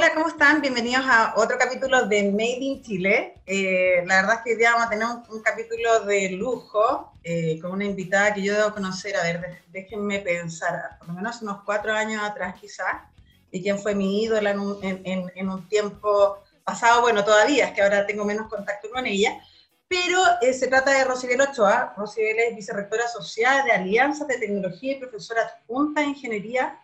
Hola, 0.00 0.14
¿cómo 0.14 0.28
están? 0.28 0.62
Bienvenidos 0.62 1.04
a 1.06 1.34
otro 1.36 1.58
capítulo 1.58 2.06
de 2.06 2.32
Made 2.32 2.56
in 2.58 2.82
Chile. 2.82 3.34
Eh, 3.44 4.02
la 4.06 4.22
verdad 4.22 4.36
es 4.36 4.40
que 4.42 4.50
hoy 4.52 4.56
día 4.56 4.72
vamos 4.72 4.86
a 4.86 4.88
tener 4.88 5.06
un, 5.06 5.42
capítulo 5.42 6.00
de 6.06 6.30
lujo 6.30 7.12
eh, 7.22 7.60
con 7.60 7.72
una 7.72 7.84
invitada 7.84 8.32
que 8.32 8.40
yo 8.40 8.56
debo 8.56 8.72
conocer, 8.72 9.14
a 9.14 9.22
ver, 9.24 9.60
déjenme 9.68 10.20
pensar, 10.20 10.96
por 10.98 11.08
lo 11.08 11.12
menos 11.12 11.42
unos 11.42 11.64
cuatro 11.66 11.92
años 11.92 12.22
atrás 12.22 12.54
quizás, 12.58 13.02
y 13.50 13.62
quien 13.62 13.78
fue 13.78 13.94
mi 13.94 14.22
ídola 14.22 14.52
en 14.52 14.60
un, 14.60 14.78
en 14.82 15.48
un 15.50 15.68
tiempo 15.68 16.38
pasado, 16.64 17.02
bueno, 17.02 17.22
todavía, 17.22 17.66
es 17.66 17.72
que 17.74 17.82
ahora 17.82 18.06
tengo 18.06 18.24
menos 18.24 18.48
contacto 18.48 18.88
con 18.90 19.04
ella, 19.04 19.38
pero 19.86 20.18
eh, 20.40 20.54
se 20.54 20.68
trata 20.68 20.92
de 20.92 21.04
Rosibel 21.04 21.42
Ochoa. 21.42 21.92
Rosibel 21.98 22.38
es 22.38 22.56
vicerrectora 22.56 23.06
social 23.06 23.64
de 23.64 23.72
Alianzas 23.72 24.28
de 24.28 24.38
Tecnología 24.38 24.92
y 24.92 25.00
profesora 25.00 25.42
adjunta 25.42 26.00
de 26.00 26.06
Ingeniería 26.06 26.78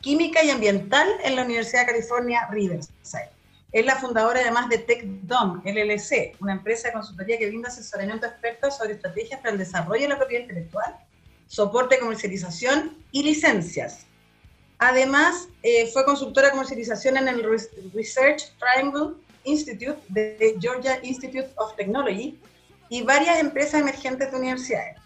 Química 0.00 0.44
y 0.44 0.50
Ambiental 0.50 1.08
en 1.24 1.36
la 1.36 1.42
Universidad 1.42 1.80
de 1.80 1.92
California, 1.92 2.48
Riverside. 2.50 3.30
Es 3.72 3.84
la 3.84 3.96
fundadora 3.96 4.40
además 4.40 4.68
de 4.68 4.78
TechDom, 4.78 5.62
LLC, 5.64 6.36
una 6.40 6.52
empresa 6.52 6.88
de 6.88 6.94
consultoría 6.94 7.36
que 7.36 7.48
brinda 7.48 7.68
asesoramiento 7.68 8.26
a 8.26 8.30
expertos 8.30 8.76
sobre 8.76 8.94
estrategias 8.94 9.40
para 9.40 9.52
el 9.52 9.58
desarrollo 9.58 10.02
de 10.02 10.08
la 10.08 10.16
propiedad 10.16 10.42
intelectual, 10.42 10.96
soporte, 11.48 11.98
comercialización 11.98 12.96
y 13.12 13.24
licencias. 13.24 14.06
Además, 14.78 15.48
eh, 15.62 15.90
fue 15.92 16.04
consultora 16.04 16.46
de 16.46 16.52
comercialización 16.52 17.16
en 17.16 17.28
el 17.28 17.42
Research 17.92 18.52
Triangle 18.58 19.16
Institute 19.44 19.98
de 20.08 20.56
Georgia 20.60 21.00
Institute 21.02 21.50
of 21.56 21.74
Technology 21.76 22.38
y 22.88 23.02
varias 23.02 23.40
empresas 23.40 23.80
emergentes 23.80 24.30
de 24.30 24.36
universidades. 24.38 24.96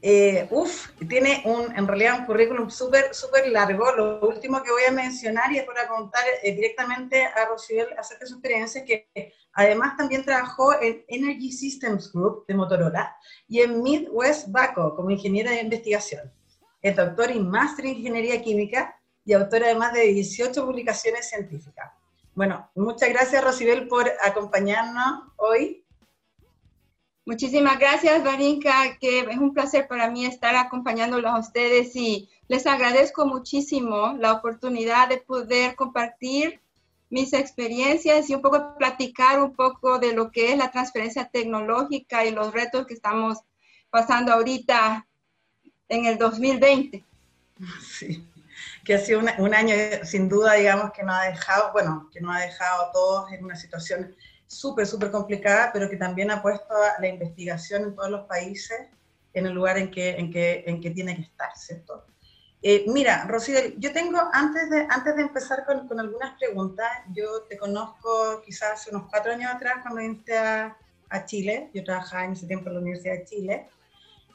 Eh, 0.00 0.46
uf, 0.52 0.90
tiene 1.08 1.42
un, 1.44 1.76
en 1.76 1.88
realidad 1.88 2.20
un 2.20 2.26
currículum 2.26 2.70
súper 2.70 3.12
súper 3.12 3.48
largo. 3.48 3.90
Lo 3.96 4.20
último 4.28 4.62
que 4.62 4.70
voy 4.70 4.84
a 4.88 4.92
mencionar 4.92 5.52
y 5.52 5.58
es 5.58 5.64
para 5.64 5.88
contar 5.88 6.22
eh, 6.42 6.54
directamente 6.54 7.24
a 7.24 7.46
Rocibel 7.46 7.88
acerca 7.98 8.24
de 8.24 8.28
su 8.28 8.34
experiencia, 8.34 8.84
que 8.84 9.08
además 9.54 9.96
también 9.96 10.24
trabajó 10.24 10.80
en 10.80 11.04
Energy 11.08 11.50
Systems 11.50 12.12
Group 12.12 12.46
de 12.46 12.54
Motorola 12.54 13.16
y 13.48 13.60
en 13.60 13.82
Midwest 13.82 14.48
Baco 14.48 14.94
como 14.94 15.10
ingeniera 15.10 15.50
de 15.50 15.62
investigación. 15.62 16.32
Es 16.80 16.94
doctor 16.94 17.32
y 17.32 17.40
máster 17.40 17.86
en 17.86 17.96
ingeniería 17.96 18.40
química 18.40 18.94
y 19.24 19.32
autora 19.32 19.68
de 19.68 19.74
más 19.74 19.92
de 19.92 20.02
18 20.02 20.64
publicaciones 20.64 21.28
científicas. 21.28 21.92
Bueno, 22.34 22.70
muchas 22.76 23.08
gracias 23.08 23.42
Rosibel 23.42 23.88
por 23.88 24.08
acompañarnos 24.22 25.32
hoy. 25.38 25.84
Muchísimas 27.28 27.78
gracias, 27.78 28.24
Varinka, 28.24 28.96
que 28.98 29.18
es 29.18 29.36
un 29.36 29.52
placer 29.52 29.86
para 29.86 30.10
mí 30.10 30.24
estar 30.24 30.56
acompañándolos 30.56 31.30
a 31.30 31.38
ustedes 31.38 31.94
y 31.94 32.26
les 32.48 32.66
agradezco 32.66 33.26
muchísimo 33.26 34.14
la 34.18 34.32
oportunidad 34.32 35.10
de 35.10 35.18
poder 35.18 35.76
compartir 35.76 36.58
mis 37.10 37.34
experiencias 37.34 38.30
y 38.30 38.34
un 38.34 38.40
poco 38.40 38.78
platicar 38.78 39.42
un 39.42 39.54
poco 39.54 39.98
de 39.98 40.14
lo 40.14 40.32
que 40.32 40.52
es 40.52 40.56
la 40.56 40.70
transferencia 40.70 41.28
tecnológica 41.28 42.24
y 42.24 42.30
los 42.30 42.54
retos 42.54 42.86
que 42.86 42.94
estamos 42.94 43.40
pasando 43.90 44.32
ahorita 44.32 45.06
en 45.90 46.06
el 46.06 46.16
2020. 46.16 47.04
Sí 47.82 48.24
que 48.84 48.94
ha 48.94 48.98
sido 48.98 49.20
un, 49.20 49.54
año 49.54 49.74
sin 50.02 50.30
duda, 50.30 50.54
digamos, 50.54 50.92
que 50.92 51.02
nos 51.02 51.14
ha 51.14 51.24
dejado, 51.24 51.72
bueno, 51.72 52.08
que 52.10 52.22
nos 52.22 52.34
ha 52.34 52.40
dejado 52.40 52.86
a 52.86 52.92
todos 52.92 53.32
en 53.32 53.44
una 53.44 53.54
situación 53.54 54.16
súper, 54.48 54.86
súper 54.86 55.10
complicada, 55.10 55.70
pero 55.72 55.88
que 55.88 55.96
también 55.96 56.30
ha 56.30 56.42
puesto 56.42 56.74
la 56.98 57.06
investigación 57.06 57.82
en 57.84 57.94
todos 57.94 58.10
los 58.10 58.26
países 58.26 58.88
en 59.34 59.46
el 59.46 59.52
lugar 59.52 59.78
en 59.78 59.90
que, 59.90 60.16
en 60.16 60.32
que, 60.32 60.64
en 60.66 60.80
que 60.80 60.90
tiene 60.90 61.14
que 61.14 61.22
estar, 61.22 61.50
¿cierto? 61.54 62.06
Eh, 62.60 62.86
mira, 62.88 63.24
Rosy, 63.28 63.76
yo 63.78 63.92
tengo, 63.92 64.18
antes 64.32 64.68
de, 64.68 64.86
antes 64.88 65.14
de 65.14 65.22
empezar 65.22 65.64
con, 65.64 65.86
con, 65.86 66.00
algunas 66.00 66.36
preguntas, 66.38 66.88
yo 67.12 67.42
te 67.42 67.56
conozco 67.56 68.42
quizás 68.44 68.72
hace 68.72 68.90
unos 68.90 69.08
cuatro 69.08 69.32
años 69.32 69.52
atrás 69.54 69.74
cuando 69.82 70.00
viniste 70.00 70.36
a, 70.36 70.76
a 71.10 71.24
Chile, 71.24 71.70
yo 71.72 71.84
trabajaba 71.84 72.24
en 72.24 72.32
ese 72.32 72.46
tiempo 72.46 72.68
en 72.68 72.74
la 72.74 72.80
Universidad 72.80 73.14
de 73.14 73.24
Chile, 73.26 73.68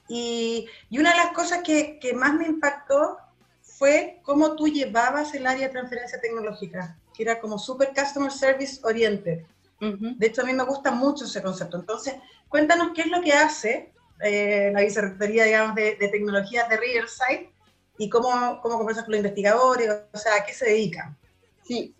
y, 0.07 0.67
y 0.89 0.99
una 0.99 1.09
de 1.09 1.17
las 1.17 1.31
cosas 1.33 1.63
que, 1.63 1.99
que 1.99 2.13
más 2.13 2.33
me 2.35 2.45
impactó 2.45 3.17
fue 3.61 4.21
cómo 4.23 4.55
tú 4.55 4.67
llevabas 4.67 5.33
el 5.33 5.45
área 5.47 5.67
de 5.67 5.73
transferencia 5.73 6.21
tecnológica, 6.21 6.97
que 7.13 7.23
era 7.23 7.41
como 7.41 7.57
super 7.57 7.91
customer 7.93 8.31
service 8.31 8.79
oriented. 8.83 9.43
De 9.91 10.27
hecho, 10.27 10.41
a 10.41 10.45
mí 10.45 10.53
me 10.53 10.63
gusta 10.63 10.91
mucho 10.91 11.25
ese 11.25 11.41
concepto. 11.41 11.77
Entonces, 11.77 12.15
cuéntanos 12.47 12.91
qué 12.93 13.01
es 13.01 13.07
lo 13.07 13.21
que 13.21 13.33
hace 13.33 13.93
eh, 14.23 14.71
la 14.73 14.81
Vicerrectoría, 14.81 15.43
digamos, 15.43 15.75
de, 15.75 15.95
Tecnologías 15.95 16.69
de 16.69 16.77
Riverside 16.77 17.51
y 17.97 18.09
cómo, 18.09 18.59
cómo 18.61 18.77
conversas 18.77 19.03
con 19.03 19.11
los 19.11 19.19
investigadores, 19.19 19.89
o 20.11 20.17
sea, 20.17 20.35
¿a 20.35 20.45
qué 20.45 20.53
se 20.53 20.65
dedican? 20.65 21.17
Sí. 21.63 21.93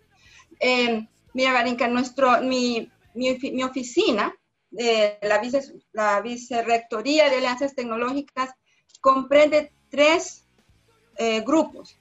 Eh, 0.60 1.06
mira, 1.34 1.52
Varinka, 1.52 1.88
nuestro, 1.88 2.40
mi, 2.42 2.90
mi, 3.14 3.38
mi 3.52 3.62
oficina, 3.62 4.34
eh, 4.76 5.18
la, 5.22 5.38
vice, 5.38 5.62
la 5.92 6.20
Vicerrectoría 6.20 7.28
de 7.28 7.36
Alianzas 7.36 7.74
Tecnológicas, 7.74 8.50
comprende 9.00 9.72
tres 9.88 10.46
eh, 11.16 11.42
grupos. 11.42 11.96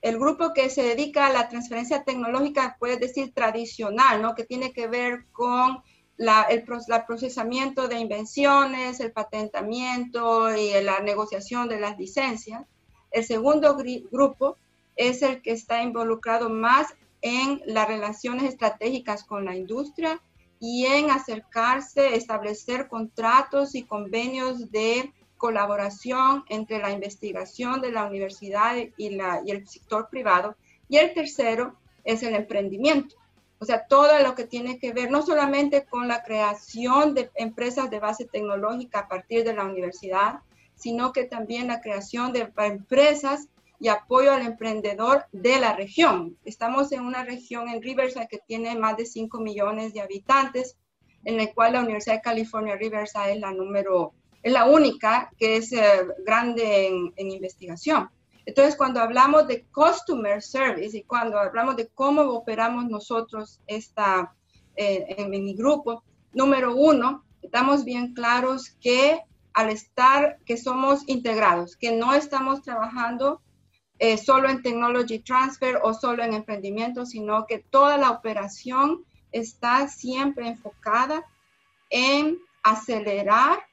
El 0.00 0.18
grupo 0.18 0.52
que 0.52 0.70
se 0.70 0.82
dedica 0.82 1.26
a 1.26 1.32
la 1.32 1.48
transferencia 1.48 2.04
tecnológica, 2.04 2.76
puede 2.78 2.98
decir 2.98 3.32
tradicional, 3.32 4.22
¿no? 4.22 4.34
que 4.34 4.44
tiene 4.44 4.72
que 4.72 4.86
ver 4.86 5.26
con 5.32 5.82
la, 6.16 6.42
el 6.42 6.64
procesamiento 6.64 7.88
de 7.88 7.98
invenciones, 7.98 9.00
el 9.00 9.12
patentamiento 9.12 10.54
y 10.54 10.72
la 10.82 11.00
negociación 11.00 11.68
de 11.68 11.80
las 11.80 11.98
licencias. 11.98 12.64
El 13.10 13.24
segundo 13.24 13.76
grupo 14.10 14.56
es 14.96 15.22
el 15.22 15.42
que 15.42 15.52
está 15.52 15.82
involucrado 15.82 16.48
más 16.50 16.94
en 17.22 17.60
las 17.66 17.88
relaciones 17.88 18.44
estratégicas 18.44 19.24
con 19.24 19.44
la 19.44 19.56
industria 19.56 20.20
y 20.60 20.86
en 20.86 21.10
acercarse, 21.10 22.16
establecer 22.16 22.88
contratos 22.88 23.74
y 23.74 23.84
convenios 23.84 24.70
de 24.70 25.12
colaboración 25.38 26.44
entre 26.48 26.78
la 26.78 26.90
investigación 26.90 27.80
de 27.80 27.92
la 27.92 28.04
universidad 28.04 28.74
y, 28.96 29.10
la, 29.10 29.40
y 29.44 29.52
el 29.52 29.66
sector 29.66 30.08
privado. 30.10 30.56
Y 30.88 30.98
el 30.98 31.14
tercero 31.14 31.76
es 32.04 32.22
el 32.22 32.34
emprendimiento. 32.34 33.16
O 33.60 33.64
sea, 33.64 33.86
todo 33.86 34.18
lo 34.22 34.34
que 34.34 34.44
tiene 34.44 34.78
que 34.78 34.92
ver 34.92 35.10
no 35.10 35.22
solamente 35.22 35.84
con 35.84 36.06
la 36.06 36.22
creación 36.22 37.14
de 37.14 37.30
empresas 37.34 37.90
de 37.90 37.98
base 37.98 38.26
tecnológica 38.26 39.00
a 39.00 39.08
partir 39.08 39.44
de 39.44 39.54
la 39.54 39.64
universidad, 39.64 40.40
sino 40.76 41.12
que 41.12 41.24
también 41.24 41.66
la 41.68 41.80
creación 41.80 42.32
de 42.32 42.52
empresas 42.58 43.48
y 43.80 43.88
apoyo 43.88 44.32
al 44.32 44.42
emprendedor 44.42 45.26
de 45.32 45.58
la 45.58 45.74
región. 45.74 46.36
Estamos 46.44 46.92
en 46.92 47.02
una 47.02 47.24
región 47.24 47.68
en 47.68 47.82
Riverside 47.82 48.28
que 48.28 48.38
tiene 48.38 48.76
más 48.76 48.96
de 48.96 49.06
5 49.06 49.40
millones 49.40 49.92
de 49.92 50.00
habitantes, 50.00 50.76
en 51.24 51.36
la 51.36 51.52
cual 51.52 51.72
la 51.74 51.80
Universidad 51.80 52.16
de 52.16 52.22
California 52.22 52.76
Riverside 52.76 53.32
es 53.32 53.40
la 53.40 53.52
número 53.52 54.14
es 54.42 54.52
la 54.52 54.66
única 54.66 55.30
que 55.38 55.56
es 55.56 55.72
eh, 55.72 56.06
grande 56.24 56.86
en, 57.16 57.30
investigación. 57.30 58.08
Entonces, 58.46 58.76
cuando 58.76 59.00
hablamos 59.00 59.46
de 59.46 59.64
customer 59.72 60.42
service 60.42 60.96
y 60.96 61.02
cuando 61.02 61.38
hablamos 61.38 61.76
de 61.76 61.88
cómo 61.88 62.22
operamos 62.22 62.86
nosotros 62.86 63.60
esta, 63.66 64.34
eh, 64.76 65.16
en, 65.18 65.30
mi 65.30 65.54
grupo, 65.54 66.02
número 66.32 66.74
uno, 66.74 67.24
estamos 67.42 67.84
bien 67.84 68.14
claros 68.14 68.70
que 68.80 69.20
al 69.52 69.70
estar, 69.70 70.38
que 70.46 70.56
somos 70.56 71.06
integrados, 71.08 71.76
que 71.76 71.92
no 71.92 72.14
estamos 72.14 72.62
trabajando 72.62 73.42
eh, 73.98 74.16
solo 74.16 74.48
en 74.48 74.62
technology 74.62 75.18
transfer 75.18 75.80
o 75.82 75.92
solo 75.92 76.22
en 76.22 76.32
emprendimiento, 76.32 77.04
sino 77.04 77.44
que 77.46 77.58
toda 77.58 77.98
la 77.98 78.10
operación 78.12 79.04
está 79.32 79.88
siempre 79.88 80.48
enfocada 80.48 81.24
en 81.90 82.38
acelerar 82.62 83.67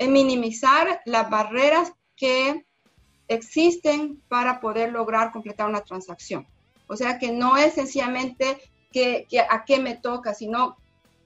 en 0.00 0.12
minimizar 0.12 1.02
las 1.04 1.28
barreras 1.28 1.92
que 2.16 2.64
existen 3.28 4.20
para 4.28 4.58
poder 4.58 4.92
lograr 4.92 5.30
completar 5.30 5.68
una 5.68 5.82
transacción. 5.82 6.48
O 6.88 6.96
sea 6.96 7.18
que 7.18 7.30
no 7.30 7.58
es 7.58 7.74
sencillamente 7.74 8.58
que, 8.90 9.26
a 9.48 9.64
qué 9.66 9.78
me 9.78 9.96
toca, 9.96 10.32
sino 10.32 10.78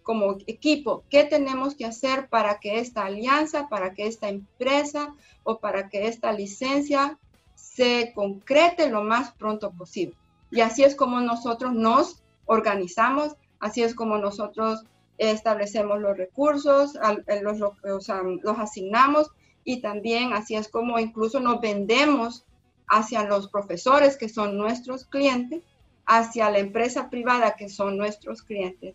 como 0.02 0.36
equipo, 0.48 1.04
qué 1.08 1.22
tenemos 1.22 1.76
que 1.76 1.86
hacer 1.86 2.28
para 2.28 2.58
que 2.58 2.80
esta 2.80 3.06
alianza, 3.06 3.68
para 3.68 3.94
que 3.94 4.08
esta 4.08 4.28
empresa 4.28 5.14
o 5.44 5.60
para 5.60 5.88
que 5.88 6.08
esta 6.08 6.32
licencia 6.32 7.16
se 7.54 8.12
concrete 8.12 8.90
lo 8.90 9.04
más 9.04 9.32
pronto 9.34 9.70
posible. 9.70 10.16
Y 10.50 10.62
así 10.62 10.82
es 10.82 10.96
como 10.96 11.20
nosotros 11.20 11.72
nos 11.72 12.24
organizamos, 12.44 13.36
así 13.60 13.84
es 13.84 13.94
como 13.94 14.18
nosotros 14.18 14.84
establecemos 15.18 16.00
los 16.00 16.16
recursos, 16.16 16.96
eh, 17.26 17.40
los, 17.42 17.58
los 17.82 18.58
asignamos 18.58 19.30
y 19.64 19.80
también 19.80 20.32
así 20.32 20.54
es 20.54 20.68
como 20.68 20.98
incluso 20.98 21.40
nos 21.40 21.60
vendemos 21.60 22.44
hacia 22.88 23.24
los 23.24 23.48
profesores 23.48 24.16
que 24.16 24.28
son 24.28 24.56
nuestros 24.56 25.04
clientes, 25.06 25.62
hacia 26.06 26.50
la 26.50 26.58
empresa 26.58 27.08
privada 27.08 27.56
que 27.56 27.68
son 27.68 27.96
nuestros 27.96 28.42
clientes, 28.42 28.94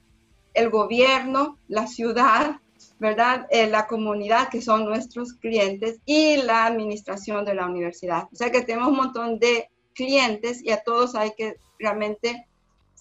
el 0.54 0.70
gobierno, 0.70 1.58
la 1.68 1.88
ciudad, 1.88 2.60
¿verdad? 3.00 3.48
Eh, 3.50 3.68
la 3.68 3.88
comunidad 3.88 4.50
que 4.50 4.62
son 4.62 4.86
nuestros 4.86 5.34
clientes 5.34 6.00
y 6.06 6.38
la 6.38 6.66
administración 6.66 7.46
de 7.46 7.56
la 7.56 7.66
universidad. 7.66 8.28
O 8.32 8.36
sea 8.36 8.52
que 8.52 8.62
tenemos 8.62 8.90
un 8.90 8.98
montón 8.98 9.40
de 9.40 9.70
clientes 9.94 10.64
y 10.64 10.72
a 10.72 10.84
todos 10.84 11.16
hay 11.16 11.32
que 11.36 11.56
realmente 11.78 12.48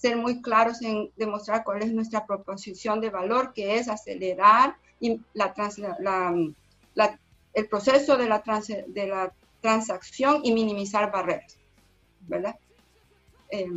ser 0.01 0.17
muy 0.17 0.41
claros 0.41 0.81
en 0.83 1.11
demostrar 1.17 1.65
cuál 1.65 1.83
es 1.83 1.93
nuestra 1.93 2.25
proposición 2.25 3.01
de 3.01 3.11
valor, 3.11 3.53
que 3.53 3.77
es 3.79 3.89
acelerar 3.89 4.77
la, 5.35 5.55
el 7.55 7.69
proceso 7.69 8.17
de 8.17 8.29
la, 8.29 8.43
de 8.87 9.07
la 9.07 9.33
transacción 9.61 10.41
y 10.45 10.53
minimizar 10.53 11.11
barreras, 11.11 11.57
¿verdad? 12.29 12.55
Eh, 13.51 13.69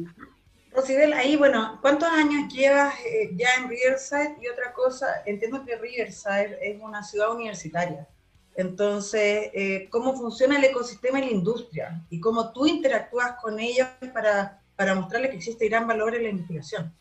Rosibel, 0.73 1.13
ahí, 1.13 1.35
bueno, 1.35 1.79
¿cuántos 1.81 2.07
años 2.07 2.53
llevas 2.53 2.93
eh, 3.05 3.31
ya 3.35 3.49
en 3.57 3.67
Riverside? 3.67 4.37
Y 4.41 4.47
otra 4.47 4.71
cosa, 4.73 5.07
entiendo 5.25 5.65
que 5.65 5.75
Riverside 5.75 6.57
es 6.61 6.81
una 6.81 7.03
ciudad 7.03 7.33
universitaria. 7.33 8.07
Entonces, 8.55 9.49
eh, 9.53 9.87
¿cómo 9.89 10.13
funciona 10.13 10.57
el 10.57 10.65
ecosistema 10.65 11.19
y 11.19 11.25
la 11.25 11.31
industria? 11.31 12.01
Y 12.09 12.19
cómo 12.19 12.53
tú 12.53 12.67
interactúas 12.67 13.33
con 13.41 13.59
ellos 13.59 13.87
para, 14.13 14.60
para 14.81 14.95
mostrarles 14.95 15.29
que 15.29 15.37
existe 15.37 15.69
gran 15.69 15.85
valor 15.85 16.15
en 16.15 16.23
la 16.23 16.29
investigación. 16.29 16.91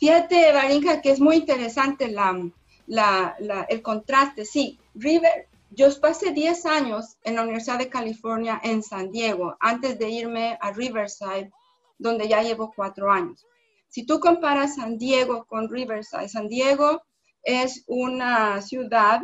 Fíjate, 0.00 0.52
Varinka, 0.52 1.00
que 1.00 1.12
es 1.12 1.20
muy 1.20 1.36
interesante 1.36 2.08
la, 2.08 2.50
la, 2.88 3.36
el 3.68 3.82
contraste. 3.82 4.44
Sí, 4.44 4.80
River, 4.96 5.46
yo 5.70 5.86
pasé 6.00 6.32
10 6.32 6.66
años 6.66 7.16
en 7.22 7.36
la 7.36 7.42
Universidad 7.42 7.78
de 7.78 7.88
California 7.88 8.60
en 8.64 8.82
San 8.82 9.12
Diego 9.12 9.56
antes 9.60 9.96
de 9.96 10.10
irme 10.10 10.58
a 10.60 10.72
Riverside, 10.72 11.52
donde 11.98 12.26
ya 12.26 12.42
llevo 12.42 12.72
cuatro 12.74 13.12
años. 13.12 13.46
Si 13.86 14.04
tú 14.04 14.18
comparas 14.18 14.74
San 14.74 14.98
Diego 14.98 15.44
con 15.44 15.68
Riverside, 15.70 16.28
San 16.28 16.48
Diego 16.48 17.02
es 17.44 17.84
una 17.86 18.60
ciudad 18.60 19.22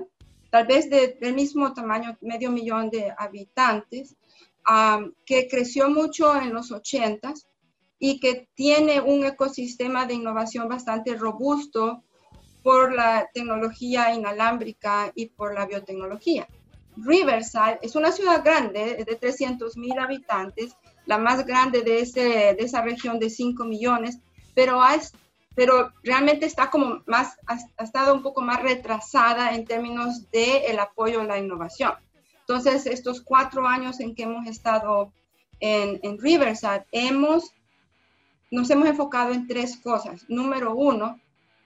tal 0.50 0.68
vez 0.68 0.88
del 0.88 1.34
mismo 1.34 1.74
tamaño, 1.74 2.16
medio 2.20 2.52
millón 2.52 2.88
de 2.90 3.12
habitantes, 3.18 4.14
que 5.26 5.48
creció 5.48 5.90
mucho 5.90 6.40
en 6.40 6.54
los 6.54 6.70
80 6.70 7.34
y 7.98 8.20
que 8.20 8.48
tiene 8.54 9.00
un 9.00 9.24
ecosistema 9.24 10.06
de 10.06 10.14
innovación 10.14 10.68
bastante 10.68 11.14
robusto 11.14 12.02
por 12.62 12.92
la 12.94 13.28
tecnología 13.32 14.12
inalámbrica 14.12 15.12
y 15.14 15.26
por 15.26 15.54
la 15.54 15.66
biotecnología. 15.66 16.48
Riverside 16.96 17.78
es 17.82 17.96
una 17.96 18.12
ciudad 18.12 18.44
grande, 18.44 19.04
de 19.04 19.16
300 19.16 19.76
mil 19.76 19.98
habitantes, 19.98 20.76
la 21.06 21.18
más 21.18 21.44
grande 21.44 21.82
de, 21.82 22.00
ese, 22.00 22.20
de 22.20 22.56
esa 22.58 22.82
región 22.82 23.18
de 23.18 23.30
5 23.30 23.64
millones, 23.64 24.18
pero 24.54 24.80
ha, 24.80 24.96
pero 25.54 25.92
realmente 26.02 26.46
está 26.46 26.70
como 26.70 27.02
más, 27.06 27.36
ha, 27.46 27.82
estado 27.82 28.14
un 28.14 28.22
poco 28.22 28.40
más 28.42 28.62
retrasada 28.62 29.54
en 29.54 29.64
términos 29.64 30.30
de 30.30 30.66
el 30.66 30.78
apoyo 30.78 31.20
a 31.20 31.24
la 31.24 31.38
innovación. 31.38 31.92
Entonces, 32.40 32.86
estos 32.86 33.20
cuatro 33.20 33.66
años 33.66 34.00
en 34.00 34.14
que 34.14 34.24
hemos 34.24 34.46
estado 34.46 35.12
en, 35.60 35.98
en 36.02 36.18
Riverside, 36.18 36.84
hemos, 36.92 37.52
nos 38.54 38.70
hemos 38.70 38.88
enfocado 38.88 39.32
en 39.32 39.46
tres 39.48 39.76
cosas. 39.76 40.24
Número 40.28 40.74
uno, 40.74 41.18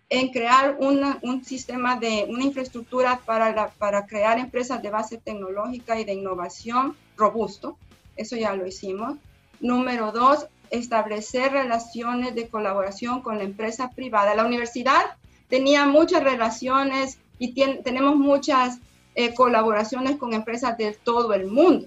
en 0.08 0.30
crear 0.30 0.78
una, 0.80 1.18
un 1.22 1.44
sistema 1.44 1.96
de 1.96 2.26
una 2.30 2.44
infraestructura 2.44 3.20
para, 3.26 3.68
para 3.72 4.06
crear 4.06 4.38
empresas 4.38 4.82
de 4.82 4.88
base 4.88 5.18
tecnológica 5.18 6.00
y 6.00 6.04
de 6.04 6.14
innovación 6.14 6.96
robusto. 7.16 7.76
Eso 8.16 8.36
ya 8.36 8.54
lo 8.54 8.66
hicimos. 8.66 9.18
Número 9.60 10.12
dos, 10.12 10.46
establecer 10.70 11.52
relaciones 11.52 12.34
de 12.34 12.48
colaboración 12.48 13.20
con 13.20 13.36
la 13.36 13.44
empresa 13.44 13.90
privada. 13.90 14.34
La 14.34 14.46
universidad 14.46 15.16
tenía 15.48 15.84
muchas 15.84 16.24
relaciones 16.24 17.18
y 17.38 17.52
tenemos 17.82 18.16
muchas 18.16 18.78
eh, 19.14 19.34
colaboraciones 19.34 20.16
con 20.16 20.32
empresas 20.32 20.78
de 20.78 20.92
todo 20.92 21.34
el 21.34 21.48
mundo, 21.48 21.86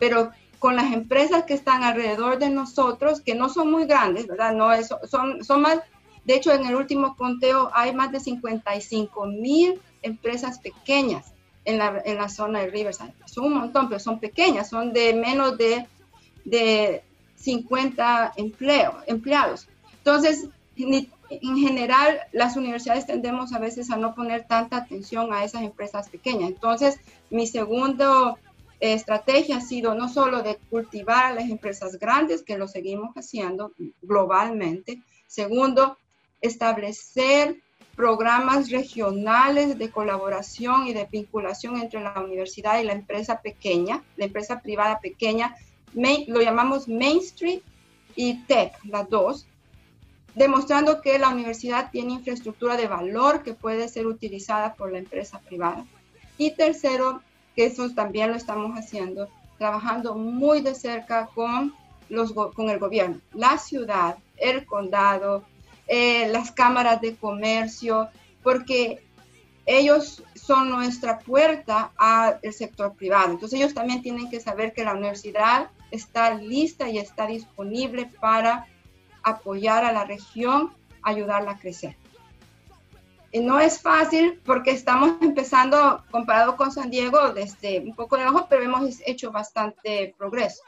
pero 0.00 0.32
con 0.62 0.76
las 0.76 0.92
empresas 0.92 1.42
que 1.42 1.54
están 1.54 1.82
alrededor 1.82 2.38
de 2.38 2.48
nosotros, 2.48 3.20
que 3.20 3.34
no 3.34 3.48
son 3.48 3.68
muy 3.72 3.84
grandes, 3.84 4.28
¿verdad? 4.28 4.54
No 4.54 4.72
es, 4.72 4.94
son, 5.10 5.44
son 5.44 5.60
más, 5.60 5.80
de 6.24 6.36
hecho, 6.36 6.52
en 6.52 6.64
el 6.64 6.76
último 6.76 7.16
conteo 7.16 7.68
hay 7.74 7.92
más 7.92 8.12
de 8.12 8.20
55 8.20 9.26
mil 9.26 9.80
empresas 10.02 10.60
pequeñas 10.60 11.32
en 11.64 11.78
la, 11.78 12.00
en 12.04 12.16
la, 12.16 12.28
zona 12.28 12.60
de 12.60 12.70
Riverside. 12.70 13.12
Son 13.24 13.46
un 13.46 13.54
montón, 13.54 13.88
pero 13.88 13.98
son 13.98 14.20
pequeñas, 14.20 14.70
son 14.70 14.92
de 14.92 15.14
menos 15.14 15.58
de, 15.58 15.84
de 16.44 17.02
50 17.34 18.34
empleo, 18.36 18.98
empleados. 19.08 19.66
Entonces, 19.98 20.46
en 20.76 21.56
general, 21.56 22.20
las 22.30 22.56
universidades 22.56 23.04
tendemos 23.04 23.52
a 23.52 23.58
veces 23.58 23.90
a 23.90 23.96
no 23.96 24.14
poner 24.14 24.44
tanta 24.44 24.76
atención 24.76 25.32
a 25.32 25.42
esas 25.42 25.62
empresas 25.62 26.08
pequeñas. 26.08 26.50
Entonces, 26.50 27.00
mi 27.30 27.48
segunda 27.48 28.36
estrategia 28.90 29.58
ha 29.58 29.60
sido 29.60 29.94
no 29.94 30.08
solo 30.08 30.42
de 30.42 30.56
cultivar 30.68 31.26
a 31.26 31.34
las 31.34 31.48
empresas 31.48 31.98
grandes, 31.98 32.42
que 32.42 32.58
lo 32.58 32.66
seguimos 32.66 33.14
haciendo 33.14 33.72
globalmente. 34.02 35.00
Segundo, 35.28 35.96
establecer 36.40 37.60
programas 37.94 38.70
regionales 38.70 39.78
de 39.78 39.90
colaboración 39.90 40.88
y 40.88 40.94
de 40.94 41.06
vinculación 41.10 41.76
entre 41.76 42.00
la 42.00 42.20
universidad 42.20 42.80
y 42.80 42.84
la 42.84 42.94
empresa 42.94 43.40
pequeña, 43.40 44.02
la 44.16 44.24
empresa 44.24 44.60
privada 44.60 44.98
pequeña, 44.98 45.54
lo 45.94 46.40
llamamos 46.40 46.88
Main 46.88 47.18
Street 47.18 47.60
y 48.16 48.42
Tech, 48.46 48.72
las 48.84 49.08
dos, 49.08 49.46
demostrando 50.34 51.00
que 51.02 51.18
la 51.18 51.28
universidad 51.28 51.90
tiene 51.90 52.14
infraestructura 52.14 52.76
de 52.76 52.88
valor 52.88 53.42
que 53.42 53.54
puede 53.54 53.88
ser 53.88 54.06
utilizada 54.06 54.74
por 54.74 54.90
la 54.90 54.98
empresa 54.98 55.38
privada. 55.40 55.84
Y 56.38 56.52
tercero, 56.52 57.22
que 57.54 57.66
eso 57.66 57.90
también 57.90 58.30
lo 58.30 58.36
estamos 58.36 58.78
haciendo, 58.78 59.28
trabajando 59.58 60.14
muy 60.14 60.60
de 60.60 60.74
cerca 60.74 61.26
con, 61.34 61.74
los, 62.08 62.32
con 62.32 62.70
el 62.70 62.78
gobierno, 62.78 63.20
la 63.32 63.58
ciudad, 63.58 64.16
el 64.36 64.66
condado, 64.66 65.44
eh, 65.86 66.28
las 66.28 66.50
cámaras 66.50 67.00
de 67.00 67.16
comercio, 67.16 68.08
porque 68.42 69.02
ellos 69.66 70.22
son 70.34 70.70
nuestra 70.70 71.18
puerta 71.18 71.92
al 71.96 72.40
sector 72.52 72.94
privado. 72.94 73.32
Entonces 73.32 73.60
ellos 73.60 73.74
también 73.74 74.02
tienen 74.02 74.28
que 74.28 74.40
saber 74.40 74.72
que 74.72 74.84
la 74.84 74.94
universidad 74.94 75.70
está 75.90 76.34
lista 76.34 76.88
y 76.88 76.98
está 76.98 77.26
disponible 77.26 78.10
para 78.20 78.66
apoyar 79.22 79.84
a 79.84 79.92
la 79.92 80.04
región, 80.04 80.72
ayudarla 81.02 81.52
a 81.52 81.58
crecer. 81.58 81.96
Y 83.32 83.40
no 83.40 83.58
es 83.58 83.80
fácil 83.80 84.40
porque 84.44 84.70
estamos 84.70 85.16
empezando, 85.22 86.04
comparado 86.10 86.56
con 86.56 86.70
San 86.70 86.90
Diego, 86.90 87.32
desde 87.32 87.80
un 87.80 87.94
poco 87.94 88.16
de 88.16 88.22
abajo, 88.22 88.46
pero 88.48 88.62
hemos 88.62 89.00
hecho 89.06 89.32
bastante 89.32 90.14
progreso. 90.16 90.62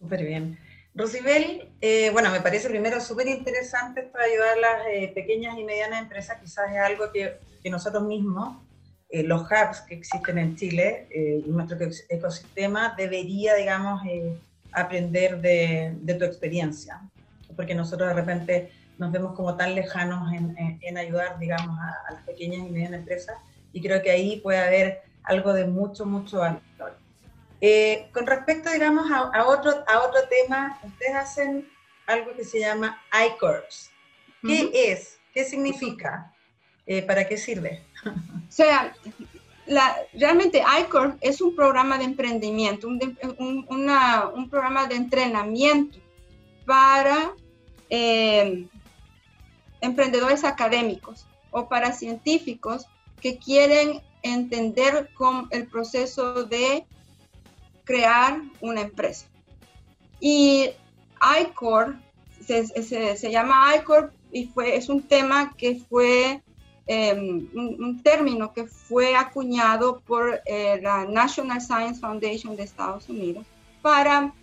Súper 0.00 0.24
bien. 0.24 0.58
Rosibel, 0.94 1.70
eh, 1.80 2.10
bueno, 2.10 2.30
me 2.30 2.40
parece 2.40 2.68
primero 2.68 3.00
súper 3.00 3.28
interesante 3.28 4.02
para 4.02 4.24
ayudar 4.24 4.58
a 4.58 4.60
las 4.60 4.86
eh, 4.90 5.12
pequeñas 5.14 5.58
y 5.58 5.64
medianas 5.64 6.02
empresas, 6.02 6.38
quizás 6.40 6.70
es 6.70 6.78
algo 6.78 7.10
que, 7.12 7.38
que 7.62 7.70
nosotros 7.70 8.02
mismos 8.02 8.56
eh, 9.12 9.24
los 9.24 9.42
hubs 9.42 9.82
que 9.82 9.96
existen 9.96 10.38
en 10.38 10.56
Chile 10.56 11.06
eh, 11.10 11.42
y 11.46 11.50
nuestro 11.50 11.76
ecosistema 12.08 12.94
debería, 12.96 13.54
digamos, 13.56 14.00
eh, 14.06 14.38
aprender 14.72 15.38
de, 15.38 16.16
tu 16.18 16.24
experiencia, 16.24 16.98
porque 17.54 17.74
nosotros 17.74 18.08
de 18.08 18.14
repente 18.14 18.72
nos 19.02 19.10
vemos 19.10 19.34
como 19.34 19.56
tan 19.56 19.74
lejanos 19.74 20.32
en, 20.32 20.96
ayudar, 20.96 21.38
digamos, 21.40 21.76
a, 21.76 22.12
las 22.12 22.22
pequeñas 22.22 22.60
y 22.60 22.70
medianas 22.70 23.00
empresas 23.00 23.36
y 23.72 23.82
creo 23.82 24.00
que 24.00 24.12
ahí 24.12 24.40
puede 24.40 24.58
haber 24.58 25.02
algo 25.24 25.52
de 25.52 25.66
mucho, 25.66 26.06
mucho 26.06 26.38
valor. 26.38 26.62
con 28.12 28.26
respecto, 28.26 28.70
digamos, 28.70 29.10
a, 29.10 29.44
otro, 29.46 29.84
a 29.88 29.98
otro 30.00 30.20
tema, 30.28 30.78
ustedes 30.84 31.14
hacen 31.16 31.68
algo 32.06 32.32
que 32.36 32.44
se 32.44 32.60
llama 32.60 33.02
iCorps. 33.26 33.90
¿Qué 34.40 34.70
es? 34.92 35.18
¿Qué 35.34 35.44
significa? 35.44 36.32
¿Para 37.06 37.26
qué 37.26 37.36
sirve? 37.36 37.82
O 38.52 38.54
sea, 38.54 38.94
realmente 40.12 40.62
ICOR 40.80 41.16
es 41.22 41.40
un 41.40 41.56
programa 41.56 41.96
de 41.96 42.04
emprendimiento, 42.04 42.86
un, 42.86 44.48
programa 44.50 44.86
de 44.86 44.96
entrenamiento 44.96 45.98
para 46.66 47.32
eh, 47.88 48.66
emprendedores 49.82 50.44
académicos 50.44 51.26
o 51.50 51.68
para 51.68 51.92
científicos 51.92 52.86
que 53.20 53.36
quieren 53.36 54.00
entender 54.22 55.10
con 55.12 55.48
el 55.50 55.66
proceso 55.66 56.44
de 56.44 56.86
crear 57.84 58.40
una 58.62 58.80
empresa. 58.80 59.26
Y 60.18 60.70
ICOR 61.40 61.96
se, 62.40 63.30
llama 63.30 63.76
ICOR 63.76 64.12
y 64.32 64.46
fue, 64.46 64.76
es 64.76 64.88
un 64.88 65.02
tema 65.02 65.54
que 65.58 65.76
fue 65.76 66.42
Em, 66.86 67.48
un, 67.54 68.02
término 68.02 68.52
que 68.52 68.66
fue 68.66 69.14
acuñado 69.14 70.00
por 70.00 70.40
eh, 70.46 70.80
la 70.82 71.04
National 71.04 71.60
Science 71.60 72.00
Foundation 72.00 72.56
de 72.56 72.64
Estados 72.64 73.08
Unidos 73.08 73.46
para, 73.80 74.34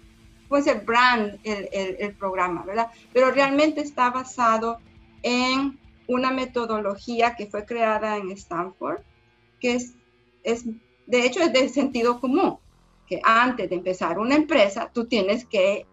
pues, 0.48 0.66
el 0.68 0.80
brand, 0.80 1.38
el, 1.44 1.68
el, 2.00 2.14
programa, 2.14 2.64
¿verdad? 2.64 2.88
Pero 3.12 3.32
realmente 3.32 3.82
está 3.82 4.10
basado 4.10 4.80
en 5.24 5.80
una 6.08 6.32
metodología 6.32 7.36
que 7.36 7.48
fue 7.48 7.66
creada 7.66 8.18
en 8.18 8.32
Stanford, 8.32 9.02
que 9.60 9.76
es, 9.76 9.94
es 10.44 10.66
de 11.06 11.26
hecho, 11.26 11.42
es 11.42 11.54
de 11.54 11.70
sentido 11.70 12.20
común, 12.20 12.58
que 13.08 13.20
antes 13.24 13.70
de 13.70 13.76
empezar 13.76 14.20
una 14.20 14.36
empresa, 14.36 14.90
tú 14.94 15.06
tienes 15.06 15.46
que 15.46 15.86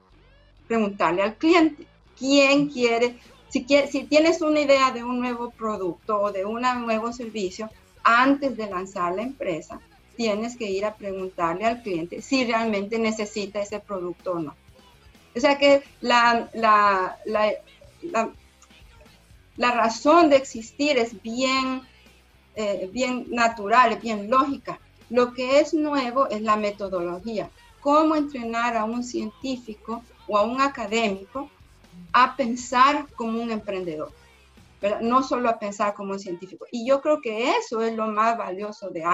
preguntarle 0.67 1.23
al 1.23 1.37
cliente 1.37 1.87
quién 2.19 2.69
quiere, 2.69 3.19
si, 3.49 3.65
quiere, 3.65 3.89
si 3.89 4.05
tienes 4.05 4.43
una 4.43 4.61
idea 4.61 4.91
de 4.91 5.05
un 5.05 5.21
nuevo 5.21 5.51
producto 5.51 6.21
o 6.21 6.33
de 6.33 6.45
un 6.45 6.63
nuevo 6.85 7.13
servicio, 7.13 7.71
antes 8.03 8.57
de 8.57 8.69
lanzar 8.69 9.15
la 9.15 9.23
empresa, 9.23 9.81
tienes 10.17 10.57
que 10.57 10.71
ir 10.71 10.85
a 10.85 10.95
preguntarle 10.95 11.65
al 11.65 11.83
cliente 11.83 12.23
si 12.23 12.45
realmente 12.45 12.99
necesita 12.99 13.61
ese 13.61 13.81
producto 13.81 14.33
o 14.33 14.39
no. 14.39 14.55
O 15.35 15.41
sea 15.41 15.59
que 15.59 15.83
la, 16.01 16.49
la, 16.55 17.19
la, 17.27 17.53
la 18.03 18.31
razón 19.59 20.31
de 20.31 20.37
existir 20.37 20.99
es 20.99 21.21
bien, 21.23 21.83
eh, 22.55 22.89
bien 22.93 23.27
natural, 23.31 23.93
es 23.93 24.03
bien 24.03 24.31
lógica. 24.31 24.79
Lo 25.09 25.33
que 25.33 25.61
es 25.61 25.73
nuevo 25.73 26.29
es 26.29 26.43
la 26.43 26.57
metodología. 26.57 27.51
Cómo 27.81 28.17
entrenar 28.17 28.77
a 28.77 28.85
un 28.85 29.05
científico 29.05 30.03
o 30.27 30.37
a 30.37 30.43
un 30.43 30.61
académico 30.61 31.51
a 32.13 32.37
pensar 32.37 33.07
como 33.15 33.41
un 33.41 33.51
emprendedor, 33.51 34.13
no 35.01 35.23
solo 35.23 35.49
a 35.49 35.59
pensar 35.59 35.95
como 35.95 36.13
un 36.13 36.21
científico. 36.21 36.67
Y 36.71 36.87
yo 36.87 37.01
creo 37.01 37.21
que 37.21 37.57
eso 37.57 37.83
es 37.83 37.95
lo 37.95 38.09
más 38.09 38.37
valioso 38.37 38.91
de 38.91 39.05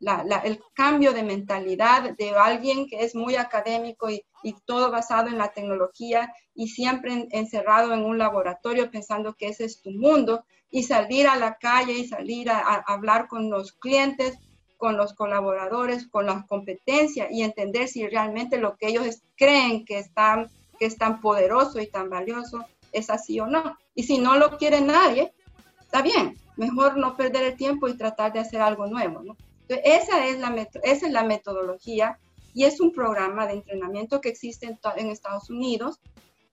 ICO, 0.00 0.40
el 0.44 0.60
cambio 0.74 1.12
de 1.12 1.22
mentalidad 1.22 2.16
de 2.16 2.30
alguien 2.30 2.86
que 2.86 3.04
es 3.04 3.14
muy 3.14 3.36
académico 3.36 4.10
y, 4.10 4.24
todo 4.64 4.90
basado 4.90 5.28
en 5.28 5.36
la 5.36 5.48
tecnología 5.48 6.32
y 6.54 6.68
siempre 6.68 7.26
encerrado 7.32 7.92
en 7.92 8.04
un 8.04 8.18
laboratorio 8.18 8.90
pensando 8.90 9.34
que 9.34 9.48
ese 9.48 9.64
es 9.64 9.82
tu 9.82 9.90
mundo 9.90 10.44
y 10.70 10.84
salir 10.84 11.26
a 11.26 11.36
la 11.36 11.56
calle 11.56 11.94
y 11.94 12.06
salir 12.06 12.48
a, 12.50 12.60
hablar 12.86 13.26
con 13.26 13.50
los 13.50 13.72
clientes, 13.72 14.38
con 14.76 14.96
los 14.96 15.12
colaboradores, 15.14 16.06
con 16.06 16.26
la 16.26 16.46
competencia 16.48 17.28
y 17.30 17.42
entender 17.42 17.88
si 17.88 18.06
realmente 18.06 18.58
lo 18.58 18.76
que 18.76 18.88
ellos 18.88 19.22
creen 19.36 19.84
que, 19.84 19.98
están, 19.98 20.48
que 20.78 20.86
es 20.86 20.96
tan 20.96 21.20
poderoso 21.20 21.80
y 21.80 21.88
tan 21.88 22.08
valioso 22.08 22.64
es 22.92 23.10
así 23.10 23.40
o 23.40 23.46
no. 23.46 23.76
Y 23.96 24.04
si 24.04 24.18
no 24.18 24.36
lo 24.36 24.56
quiere 24.56 24.80
nadie, 24.80 25.32
está 25.80 26.00
bien, 26.00 26.38
mejor 26.56 26.96
no 26.96 27.16
perder 27.16 27.42
el 27.42 27.56
tiempo 27.56 27.88
y 27.88 27.96
tratar 27.96 28.32
de 28.32 28.38
hacer 28.38 28.60
algo 28.60 28.86
nuevo, 28.86 29.20
¿no? 29.22 29.36
Esa 29.68 30.26
es 30.26 30.38
la, 30.38 30.68
esa 30.82 31.06
es 31.06 31.12
la 31.12 31.24
metodología 31.24 32.18
y 32.54 32.64
es 32.64 32.80
un 32.80 32.92
programa 32.92 33.46
de 33.46 33.54
entrenamiento 33.54 34.20
que 34.20 34.28
existe 34.28 34.66
en, 34.96 35.10
Estados 35.10 35.50
Unidos, 35.50 36.00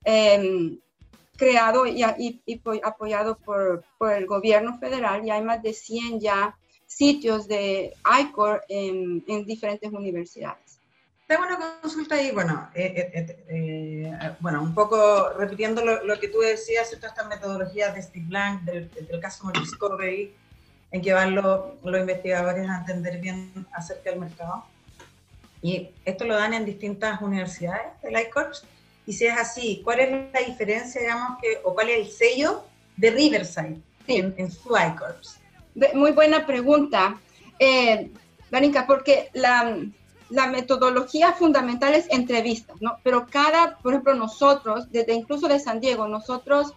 em, 0.03 0.79
creado 1.37 1.85
y, 1.87 2.03
apoyado 2.83 3.37
por, 3.37 3.83
el 4.11 4.25
gobierno 4.25 4.77
federal 4.77 5.25
y 5.25 5.31
hay 5.31 5.41
más 5.41 5.61
de 5.63 5.73
100 5.73 6.19
ya 6.19 6.55
sitios 6.85 7.47
de 7.47 7.93
ICOR 8.21 8.63
en, 8.69 9.25
diferentes 9.45 9.91
universidades. 9.91 10.79
Tengo 11.27 11.43
una 11.43 11.79
consulta 11.81 12.15
ahí, 12.15 12.31
bueno, 12.31 12.69
eh, 12.75 13.11
eh, 13.15 13.45
eh, 13.49 14.35
bueno 14.41 14.61
un 14.61 14.75
poco 14.75 15.29
repitiendo 15.29 15.83
lo, 15.83 16.19
que 16.19 16.27
tú 16.27 16.39
decías, 16.39 16.93
estas 16.93 17.27
metodologías 17.27 17.95
de 17.95 18.03
Steve 18.03 18.25
Blank, 18.27 18.61
del, 18.61 18.91
del 18.91 19.19
Customer 19.19 19.57
Discovery, 19.59 20.35
en 20.91 21.01
que 21.01 21.13
van 21.13 21.35
los, 21.35 21.73
investigadores 21.83 22.69
a 22.69 22.79
entender 22.79 23.19
bien 23.19 23.67
acerca 23.73 24.09
del 24.09 24.19
mercado. 24.19 24.65
Y 25.61 25.89
esto 26.05 26.25
lo 26.25 26.35
dan 26.35 26.53
en 26.53 26.65
distintas 26.65 27.21
universidades 27.21 27.99
del 28.01 28.19
ICORPS. 28.19 28.65
Y 29.07 29.13
si 29.13 29.25
es 29.25 29.37
así, 29.37 29.81
¿cuál 29.83 29.99
es 29.99 30.33
la 30.33 30.39
diferencia, 30.41 31.01
digamos, 31.01 31.39
que, 31.41 31.59
o 31.63 31.73
cuál 31.73 31.89
es 31.89 31.99
el 31.99 32.11
sello 32.11 32.63
de 32.97 33.11
Riverside 33.11 33.79
en, 34.07 34.51
su 34.51 34.69
ICORPS? 34.69 35.39
Muy 35.93 36.11
buena 36.11 36.45
pregunta, 36.45 37.17
eh, 37.59 38.09
porque 38.87 39.29
la, 39.33 39.77
la, 40.29 40.47
metodología 40.47 41.33
fundamental 41.33 41.93
es 41.93 42.07
entrevistas, 42.09 42.77
¿no? 42.79 42.99
Pero 43.03 43.27
cada, 43.27 43.77
por 43.77 43.93
ejemplo, 43.93 44.13
nosotros, 44.13 44.89
desde 44.91 45.13
incluso 45.13 45.47
de 45.47 45.59
San 45.59 45.81
Diego, 45.81 46.07
nosotros 46.07 46.73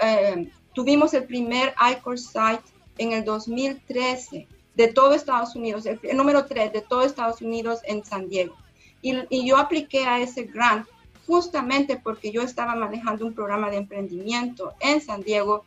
eh, 0.00 0.50
tuvimos 0.72 1.12
el 1.14 1.24
primer 1.24 1.74
ICORPS 1.92 2.26
site 2.26 2.79
en 2.98 3.12
el 3.12 3.24
2013 3.24 4.46
de 4.74 4.88
todo 4.88 5.14
Estados 5.14 5.54
Unidos, 5.56 5.86
el, 5.86 6.16
número 6.16 6.46
3 6.46 6.72
de 6.72 6.80
todo 6.80 7.02
Estados 7.02 7.42
Unidos 7.42 7.80
en 7.84 8.04
San 8.04 8.28
Diego. 8.28 8.56
Y, 9.02 9.46
yo 9.46 9.56
apliqué 9.56 10.06
a 10.06 10.20
ese 10.20 10.44
grant 10.44 10.86
justamente 11.26 11.96
porque 11.96 12.32
yo 12.32 12.42
estaba 12.42 12.74
manejando 12.74 13.26
un 13.26 13.34
programa 13.34 13.70
de 13.70 13.78
emprendimiento 13.78 14.74
en 14.80 15.00
San 15.00 15.22
Diego 15.22 15.64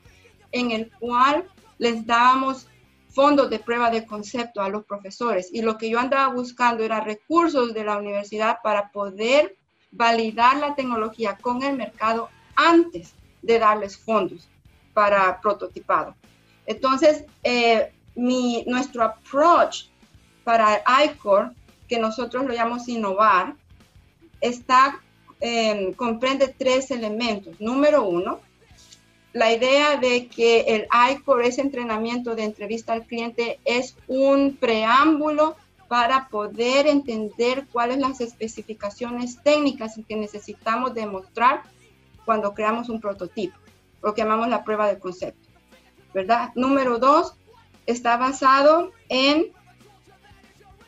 en 0.51 0.71
el 0.71 0.91
cual 0.99 1.45
les 1.77 2.05
dábamos 2.05 2.67
fondos 3.09 3.49
de 3.49 3.59
prueba 3.59 3.89
de 3.89 4.05
concepto 4.05 4.61
a 4.61 4.69
los 4.69 4.83
profesores 4.85 5.49
y 5.51 5.61
lo 5.61 5.77
que 5.77 5.89
yo 5.89 5.99
andaba 5.99 6.33
buscando 6.33 6.83
era 6.83 6.99
recursos 6.99 7.73
de 7.73 7.83
la 7.83 7.97
universidad 7.97 8.57
para 8.63 8.89
poder 8.91 9.55
validar 9.91 10.57
la 10.57 10.75
tecnología 10.75 11.37
con 11.39 11.61
el 11.61 11.75
mercado 11.77 12.29
antes 12.55 13.13
de 13.41 13.59
darles 13.59 13.97
fondos 13.97 14.47
para 14.93 15.39
prototipado. 15.41 16.15
Entonces, 16.65 17.25
eh, 17.43 17.91
nuestro 18.15 19.03
approach 19.03 19.85
para 20.43 20.83
ICOR, 21.05 21.51
que 21.87 21.99
nosotros 21.99 22.45
lo 22.45 22.53
llamamos 22.53 22.87
innovar, 22.87 23.55
em, 25.39 25.93
comprende 25.93 26.47
tres 26.47 26.91
elementos. 26.91 27.59
Número 27.59 28.03
uno, 28.03 28.39
la 29.33 29.51
idea 29.51 29.97
de 29.97 30.27
que 30.27 30.61
el 30.61 30.87
ICOR, 31.11 31.43
ese 31.43 31.61
entrenamiento 31.61 32.35
de 32.35 32.43
entrevista 32.43 32.93
al 32.93 33.05
cliente, 33.05 33.59
es 33.65 33.95
un 34.07 34.55
preámbulo 34.57 35.55
para 35.87 36.27
poder 36.29 36.87
entender 36.87 37.67
cuáles 37.71 37.97
las 37.97 38.21
especificaciones 38.21 39.41
técnicas 39.43 39.99
que 40.07 40.15
necesitamos 40.15 40.93
demostrar 40.93 41.63
cuando 42.25 42.53
creamos 42.53 42.89
un 42.89 43.01
prototipo, 43.01 43.57
lo 44.01 44.13
que 44.13 44.21
llamamos 44.21 44.47
la 44.47 44.63
prueba 44.63 44.87
de 44.87 44.99
concepto. 44.99 45.52
¿Verdad? 46.13 46.51
Número 46.55 46.99
dos, 46.99 47.35
está 47.85 48.17
basado 48.17 48.91
en 49.09 49.51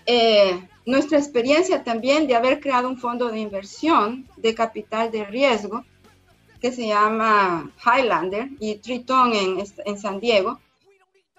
eh, 0.05 0.67
nuestra 0.86 1.17
experiencia 1.17 1.84
también 1.84 2.27
de 2.27 2.36
haber 2.36 2.60
creado 2.60 2.88
un 2.88 2.98
fondo 2.98 3.29
de 3.29 3.39
inversión 3.39 4.27
de 4.38 4.53
capital 4.53 5.12
de 5.12 5.25
riesgo 5.25 5.84
que 6.62 6.72
se 6.72 6.88
llama 6.88 7.72
Highlander 7.84 8.50
y 8.60 8.75
Triton 8.75 9.34
en, 9.34 9.63
en 9.86 9.98
San 10.00 10.20
Diego 10.20 10.60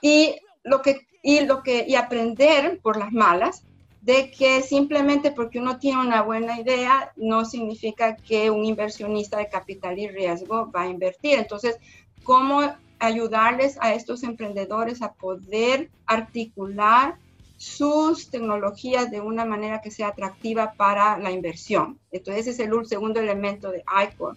y 0.00 0.36
lo 0.62 0.82
que 0.82 1.06
y 1.22 1.40
lo 1.40 1.62
que 1.62 1.84
y 1.88 1.96
aprender 1.96 2.78
por 2.80 2.96
las 2.96 3.12
malas 3.12 3.64
de 4.00 4.30
que 4.30 4.62
simplemente 4.62 5.32
porque 5.32 5.58
uno 5.58 5.78
tiene 5.78 6.00
una 6.00 6.22
buena 6.22 6.60
idea 6.60 7.12
no 7.16 7.44
significa 7.44 8.16
que 8.16 8.50
un 8.50 8.64
inversionista 8.64 9.38
de 9.38 9.48
capital 9.48 9.98
y 9.98 10.06
riesgo 10.06 10.70
va 10.70 10.82
a 10.82 10.88
invertir. 10.88 11.40
Entonces, 11.40 11.78
¿cómo 12.22 12.62
ayudarles 12.98 13.78
a 13.80 13.94
estos 13.94 14.22
emprendedores 14.22 15.02
a 15.02 15.12
poder 15.12 15.90
articular 16.06 17.16
sus 17.56 18.30
tecnologías 18.30 19.10
de 19.10 19.20
una 19.20 19.44
manera 19.44 19.80
que 19.80 19.90
sea 19.90 20.08
atractiva 20.08 20.74
para 20.74 21.18
la 21.18 21.30
inversión. 21.30 21.98
Entonces, 22.10 22.46
ese 22.46 22.62
es 22.62 22.68
el 22.68 22.86
segundo 22.86 23.20
elemento 23.20 23.70
de 23.70 23.82
ICOR. 24.12 24.36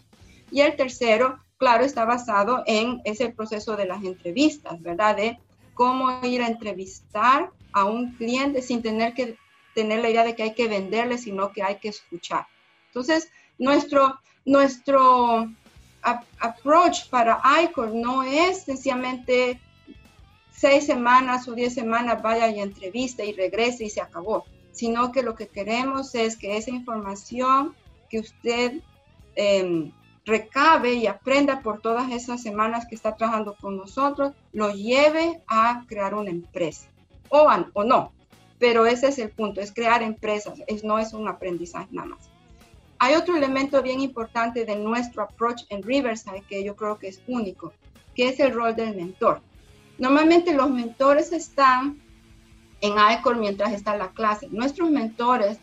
Y 0.52 0.62
el 0.62 0.76
tercero, 0.76 1.40
claro, 1.58 1.84
está 1.84 2.06
basado 2.06 2.64
en 2.66 3.02
ese 3.04 3.30
proceso 3.30 3.76
de 3.76 3.86
las 3.86 4.04
entrevistas, 4.04 4.82
¿verdad? 4.82 5.18
De 5.18 5.40
cómo 5.74 6.26
ir 6.26 6.42
a 6.42 6.48
entrevistar 6.48 7.52
a 7.74 7.86
un 7.86 8.14
cliente 8.16 8.62
sin 8.62 8.82
tener 8.82 9.14
que 9.14 9.38
tener 9.76 10.02
la 10.02 10.10
idea 10.10 10.24
de 10.24 10.36
que 10.36 10.44
hay 10.44 10.54
que 10.54 10.68
venderle, 10.68 11.18
sino 11.18 11.52
que 11.52 11.64
hay 11.64 11.78
que 11.78 11.90
escuchar. 11.90 12.48
Entonces, 12.88 13.32
nuestro, 13.58 14.20
nuestro 14.46 15.50
approach 16.02 17.10
para 17.10 17.42
ICOR 17.64 17.94
no 17.94 18.24
es 18.24 18.64
sencillamente 18.64 19.60
seis 20.52 20.86
semanas 20.86 21.48
o 21.48 21.54
diez 21.54 21.74
semanas 21.74 22.22
vaya 22.22 22.50
y 22.50 22.60
entrevista 22.60 23.24
y 23.24 23.34
regrese 23.34 23.86
y 23.86 23.90
se 23.90 24.02
acabó, 24.02 24.46
sino 24.72 25.12
que 25.12 25.24
lo 25.24 25.36
que 25.36 25.48
queremos 25.48 26.16
es 26.16 26.38
que 26.38 26.58
esa 26.58 26.72
información 26.72 27.76
que 28.10 28.20
usted 28.20 28.82
em, 29.36 29.92
recabe 30.26 30.94
y 30.94 31.08
aprenda 31.08 31.62
por 31.62 31.82
todas 31.82 32.12
esas 32.12 32.42
semanas 32.42 32.86
que 32.88 32.96
está 32.96 33.16
trabajando 33.16 33.56
con 33.60 33.78
nosotros, 33.78 34.34
lo 34.52 34.72
lleve 34.72 35.42
a 35.48 35.86
crear 35.88 36.14
una 36.14 36.30
empresa, 36.30 36.88
o, 37.30 37.48
o 37.74 37.84
no, 37.84 38.12
pero 38.60 38.86
ese 38.86 39.08
es 39.08 39.20
el 39.20 39.30
punto, 39.30 39.62
es 39.62 39.74
crear 39.74 40.04
empresas, 40.04 40.62
es, 40.68 40.84
no 40.84 41.00
es 41.00 41.14
un 41.14 41.28
aprendizaje 41.28 41.88
nada 41.92 42.10
más. 42.10 42.29
Hay 43.00 43.16
otro 43.16 43.38
elemento 43.38 43.82
bien 43.82 44.02
importante 44.02 44.66
de 44.66 44.76
nuestro 44.76 45.24
approach 45.24 45.64
en 45.70 45.82
Riverside 45.84 46.44
que 46.48 46.64
yo 46.64 46.76
creo 46.76 47.00
que 47.00 47.08
es 47.08 47.22
único, 47.28 47.74
que 48.14 48.28
es 48.28 48.40
el 48.42 48.54
rol 48.54 48.76
del 48.76 48.94
mentor. 48.94 49.42
Normalmente 49.98 50.54
los 50.54 50.70
mentores 50.70 51.32
están 51.32 52.02
en 52.82 52.94
ICOR 52.98 53.38
mientras 53.38 53.72
está 53.72 53.96
la 53.96 54.12
clase. 54.12 54.50
Nuestros 54.50 54.92
mentores 54.92 55.60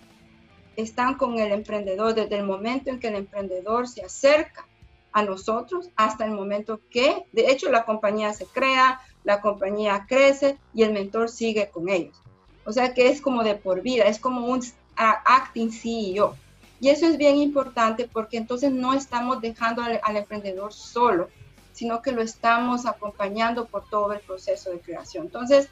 están 0.77 1.15
con 1.15 1.39
el 1.39 1.53
emprendedor 1.53 2.15
desde 2.15 2.39
el 2.39 2.45
momento 2.45 2.91
en 2.91 3.01
que 3.01 3.09
el 3.09 3.17
emprendedor 3.17 3.87
se 3.87 4.03
acerca 4.03 4.67
a 5.13 5.23
nosotros 5.23 5.91
hasta 5.97 6.25
el 6.25 6.33
momento 6.33 6.81
que, 6.91 7.25
de 7.33 7.51
hecho, 7.51 7.71
la 7.71 7.85
compañía 7.85 8.33
se 8.33 8.47
crea, 8.47 9.01
la 9.25 9.41
compañía 9.41 10.07
crece 10.09 10.59
y 10.75 10.83
el 10.83 10.93
mentor 10.93 11.29
sigue 11.29 11.71
con 11.71 11.89
ellos. 11.89 12.21
O 12.65 12.73
sea 12.73 12.95
que 12.95 13.09
es 13.09 13.21
como 13.21 13.43
de 13.43 13.55
por 13.55 13.83
vida, 13.83 14.05
es 14.05 14.19
como 14.19 14.47
un 14.47 14.63
acting 14.97 15.71
CEO. 15.71 16.35
Y 16.81 16.89
eso 16.91 17.07
es 17.07 17.17
bien 17.17 17.37
importante 17.37 18.09
porque 18.11 18.37
entonces 18.37 18.71
no 18.71 18.95
estamos 18.95 19.41
dejando 19.41 19.83
al, 19.83 20.17
emprendedor 20.17 20.73
solo, 20.73 21.29
sino 21.73 22.03
que 22.03 22.13
lo 22.13 22.23
estamos 22.23 22.87
acompañando 22.87 23.67
por 23.67 23.89
todo 23.89 24.13
el 24.13 24.21
proceso 24.21 24.71
de 24.71 24.81
creación. 24.81 25.27
Entonces, 25.27 25.69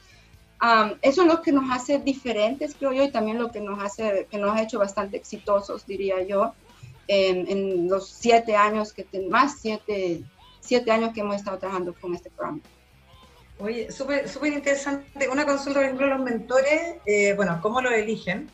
eso 1.03 1.23
es 1.23 1.29
lo 1.29 1.43
que 1.43 1.53
nos 1.53 1.71
hace 1.71 1.99
diferentes, 1.99 2.75
creo 2.79 2.93
yo, 2.93 3.03
y 3.05 3.11
también 3.11 3.39
lo 3.39 3.51
que 3.51 3.61
nos 3.61 3.83
hace, 3.83 4.27
que 4.31 4.39
nos 4.39 4.57
ha 4.57 4.63
hecho 4.63 4.79
bastante 4.79 5.17
exitosos, 5.17 5.87
diría 5.87 6.23
yo, 6.23 6.55
en, 7.07 7.89
los 7.89 8.09
siete 8.09 8.57
años 8.57 8.93
que 8.93 9.07
más 9.29 9.59
siete, 9.61 10.23
siete 10.61 10.91
años 10.91 11.13
que 11.13 11.21
hemos 11.21 11.37
estado 11.37 11.59
trabajando 11.59 11.95
con 12.01 12.15
este 12.15 12.31
programa. 12.31 12.61
Oye, 13.59 13.93
súper 13.93 14.53
interesante. 14.53 15.29
Una 15.29 15.45
consulta, 15.45 15.79
por 15.79 15.85
ejemplo, 15.85 16.07
los 16.07 16.21
mentores, 16.21 16.97
eh, 17.07 17.35
bueno, 17.35 17.59
¿cómo 17.63 17.81
lo 17.81 17.91
eligen? 17.91 18.49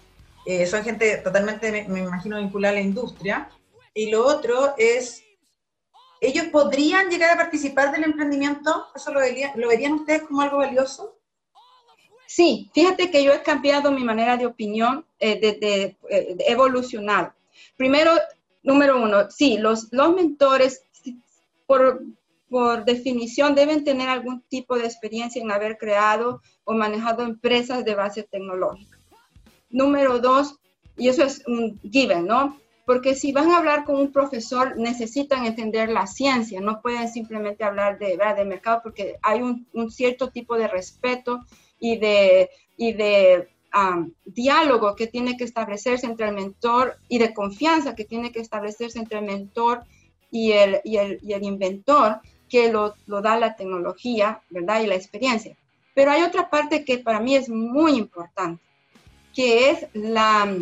Eh, 0.50 0.66
son 0.66 0.82
gente 0.82 1.18
totalmente, 1.18 1.86
me, 1.86 2.00
imagino, 2.00 2.36
vinculada 2.38 2.72
a 2.72 2.74
la 2.74 2.80
industria. 2.80 3.48
Y 3.94 4.10
lo 4.10 4.26
otro 4.26 4.74
es, 4.76 5.22
¿ellos 6.20 6.46
podrían 6.46 7.08
llegar 7.08 7.30
a 7.30 7.36
participar 7.36 7.92
del 7.92 8.02
emprendimiento? 8.02 8.86
¿Eso 8.92 9.12
lo 9.12 9.20
verían, 9.20 9.52
lo 9.54 9.68
verían 9.68 9.92
ustedes 9.92 10.22
como 10.22 10.40
algo 10.40 10.56
valioso? 10.56 11.16
Sí, 12.26 12.68
fíjate 12.74 13.12
que 13.12 13.22
yo 13.22 13.32
he 13.32 13.44
cambiado 13.44 13.92
mi 13.92 14.02
manera 14.02 14.36
de 14.36 14.46
opinión, 14.46 15.06
eh, 15.20 15.38
de, 15.38 15.52
de, 15.52 15.96
de, 16.34 16.44
evolucionar. 16.48 17.32
Primero, 17.76 18.10
número 18.64 19.00
uno, 19.00 19.30
sí, 19.30 19.56
los, 19.56 19.86
los 19.92 20.12
mentores, 20.16 20.82
por, 21.64 22.02
por 22.48 22.84
definición, 22.84 23.54
deben 23.54 23.84
tener 23.84 24.08
algún 24.08 24.42
tipo 24.48 24.76
de 24.76 24.86
experiencia 24.86 25.40
en 25.40 25.52
haber 25.52 25.78
creado 25.78 26.42
o 26.64 26.72
manejado 26.72 27.22
empresas 27.22 27.84
de 27.84 27.94
base 27.94 28.24
tecnológica. 28.24 28.99
Número 29.70 30.18
dos, 30.18 30.56
y 30.96 31.08
eso 31.08 31.24
es 31.24 31.42
un 31.46 31.80
given, 31.90 32.26
¿no? 32.26 32.58
Porque 32.84 33.14
si 33.14 33.32
van 33.32 33.50
a 33.50 33.58
hablar 33.58 33.84
con 33.84 33.96
un 33.96 34.12
profesor, 34.12 34.76
necesitan 34.76 35.46
entender 35.46 35.88
la 35.88 36.06
ciencia, 36.06 36.60
no 36.60 36.80
pueden 36.82 37.08
simplemente 37.08 37.62
hablar 37.62 37.98
de, 37.98 38.18
de 38.36 38.44
mercado 38.44 38.80
porque 38.82 39.16
hay 39.22 39.42
un, 39.42 39.66
un, 39.72 39.90
cierto 39.90 40.30
tipo 40.30 40.56
de 40.56 40.66
respeto 40.66 41.40
y 41.78 41.98
de, 41.98 42.50
y 42.76 42.92
de 42.92 43.48
um, 43.74 44.12
diálogo 44.24 44.96
que 44.96 45.06
tiene 45.06 45.36
que 45.36 45.44
establecerse 45.44 46.06
entre 46.06 46.28
el 46.28 46.34
mentor 46.34 46.96
y 47.08 47.18
de 47.18 47.32
confianza 47.32 47.94
que 47.94 48.04
tiene 48.04 48.32
que 48.32 48.40
establecerse 48.40 48.98
entre 48.98 49.20
el 49.20 49.24
mentor 49.24 49.84
y 50.30 50.52
el, 50.52 50.80
y 50.84 50.96
el, 50.96 51.18
y 51.22 51.32
el 51.32 51.44
inventor 51.44 52.20
que 52.48 52.72
lo, 52.72 52.94
lo, 53.06 53.22
da 53.22 53.38
la 53.38 53.54
tecnología, 53.56 54.42
¿verdad? 54.50 54.82
Y 54.82 54.86
la 54.86 54.96
experiencia. 54.96 55.56
Pero 55.94 56.10
hay 56.10 56.22
otra 56.22 56.50
parte 56.50 56.84
que 56.84 56.98
para 56.98 57.20
mí 57.20 57.36
es 57.36 57.48
muy 57.48 57.92
importante, 57.92 58.62
que 59.34 59.70
es 59.70 59.86
la 59.92 60.52